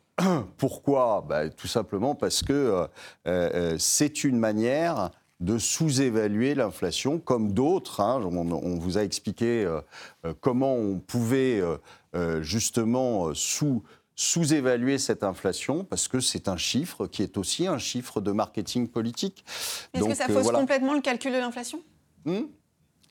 pourquoi? 0.56 1.24
Ben, 1.28 1.50
Tout 1.50 1.68
simplement 1.68 2.16
parce 2.16 2.42
que 2.42 2.88
c'est 3.78 4.24
une 4.24 4.38
manière 4.38 5.12
de 5.42 5.58
sous-évaluer 5.58 6.54
l'inflation, 6.54 7.18
comme 7.18 7.52
d'autres. 7.52 8.00
Hein. 8.00 8.22
on, 8.24 8.76
vous 8.76 8.96
a 8.96 9.02
expliqué 9.02 9.64
euh, 9.64 9.80
euh, 10.24 10.34
comment 10.40 10.74
on 10.74 10.98
pouvait 10.98 11.60
euh, 12.14 12.42
justement 12.42 13.34
sous 13.34 13.82
sous-évaluer 14.14 14.98
cette 14.98 15.24
inflation 15.24 15.84
parce 15.84 16.06
que 16.06 16.20
c'est 16.20 16.46
un 16.46 16.58
chiffre 16.58 17.06
qui 17.06 17.22
est 17.22 17.38
aussi 17.38 17.66
un 17.66 17.78
chiffre 17.78 18.20
de 18.20 18.30
marketing 18.30 18.86
politique. 18.86 19.44
Est-ce 19.94 20.04
que 20.04 20.14
ça 20.14 20.28
fausse 20.28 20.52
complètement 20.52 20.94
le 20.94 21.00
calcul 21.00 21.32
de 21.32 21.38
l'inflation? 21.38 21.82
Hmm? 22.26 22.42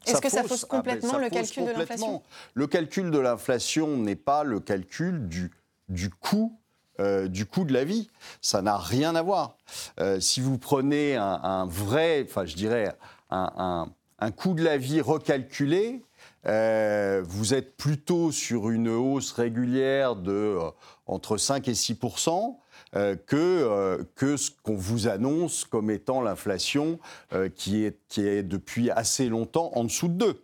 Est-ce 0.06 0.22
que 0.22 0.30
ça 0.30 0.44
fausse 0.44 0.66
ah, 0.70 0.74
ben, 0.74 0.78
complètement 0.78 1.18
le 1.18 1.30
calcul 1.30 1.66
de 1.66 1.72
l'inflation? 1.72 2.22
Le 2.54 2.68
calcul 2.68 3.12
de 3.12 3.20
l'inflation 3.20 3.98
n'est 3.98 4.16
pas 4.16 4.44
le 4.44 4.60
calcul 4.60 5.28
du, 5.28 5.52
du 5.90 6.10
coût 6.12 6.61
euh, 7.02 7.28
du 7.28 7.46
coût 7.46 7.66
de 7.66 7.74
la 7.74 7.84
vie. 7.84 8.10
Ça 8.42 8.62
n'a 8.62 8.78
rien 8.78 9.16
à 9.16 9.22
voir. 9.22 9.58
Euh, 10.00 10.20
si 10.20 10.40
vous 10.40 10.58
prenez 10.58 11.16
un, 11.16 11.66
vrai, 11.66 12.26
enfin 12.28 12.46
je 12.46 12.56
dirais, 12.56 12.94
un, 13.32 13.88
coût 14.36 14.54
de 14.54 14.64
la 14.64 14.78
vie 14.78 15.02
recalculé, 15.02 16.04
euh, 16.46 17.24
vous 17.26 17.54
êtes 17.54 17.76
plutôt 17.76 18.32
sur 18.32 18.70
une 18.70 18.90
hausse 18.90 19.32
régulière 19.32 20.16
de 20.16 20.58
entre 21.08 21.38
5 21.38 21.68
et 21.68 21.74
6 21.74 21.98
que, 22.94 24.06
que 24.16 24.38
ce 24.38 24.52
qu'on 24.64 24.76
vous 24.76 25.08
annonce 25.08 25.66
comme 25.66 25.90
étant 25.90 26.22
l'inflation 26.22 27.00
qui, 27.56 27.84
est, 27.84 27.98
qui 28.10 28.28
est 28.28 28.44
depuis 28.44 28.92
assez 28.92 29.28
longtemps 29.28 29.72
en 29.74 29.86
dessous 29.86 30.08
de 30.08 30.14
2. 30.14 30.44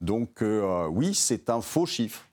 Donc 0.00 0.42
oui, 0.90 1.14
c'est 1.14 1.48
un 1.48 1.60
faux 1.60 1.86
chiffre. 1.86 2.29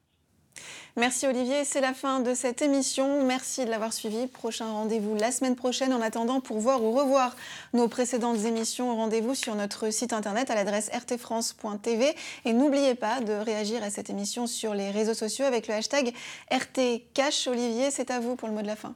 Merci 0.98 1.28
Olivier, 1.28 1.64
c'est 1.64 1.80
la 1.80 1.94
fin 1.94 2.22
de 2.22 2.34
cette 2.34 2.64
émission. 2.64 3.24
Merci 3.24 3.66
de 3.66 3.70
l'avoir 3.70 3.94
suivi. 3.94 4.26
Prochain 4.26 4.66
rendez-vous 4.66 5.14
la 5.14 5.32
semaine 5.32 5.56
prochaine. 5.56 5.94
En 5.94 6.02
attendant, 6.02 6.42
pour 6.42 6.58
voir 6.58 6.84
ou 6.84 6.92
revoir 6.92 7.36
nos 7.74 7.88
précédentes 7.88 8.44
émissions, 8.46 8.96
rendez-vous 8.96 9.36
sur 9.36 9.54
notre 9.54 9.92
site 9.92 10.12
internet 10.12 10.50
à 10.50 10.56
l'adresse 10.56 10.90
rtfrance.tv. 10.92 12.16
Et 12.46 12.54
n'oubliez 12.54 12.96
pas 12.96 13.22
de 13.22 13.32
réagir 13.32 13.84
à 13.84 13.92
cette 13.92 14.10
émission 14.10 14.48
sur 14.48 14.74
les 14.74 14.90
réseaux 14.90 15.14
sociaux 15.14 15.46
avec 15.46 15.68
le 15.68 15.76
hashtag 15.76 16.16
RTCash. 16.50 17.46
Olivier, 17.46 17.92
c'est 17.92 18.10
à 18.10 18.20
vous 18.20 18.36
pour 18.36 18.48
le 18.48 18.56
mot 18.56 18.64
de 18.64 18.68
la 18.68 18.76
fin. 18.76 18.96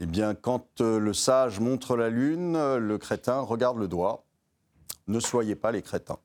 Eh 0.00 0.06
bien, 0.06 0.34
quand 0.34 0.80
euh, 0.80 0.98
le 0.98 1.14
sage 1.14 1.60
montre 1.60 1.96
la 1.96 2.10
lune, 2.10 2.54
le 2.78 2.98
crétin 2.98 3.38
regarde 3.38 3.78
le 3.78 3.86
doigt. 3.86 4.24
Ne 5.06 5.20
soyez 5.20 5.54
pas 5.54 5.70
les 5.70 5.82
crétins. 5.82 6.18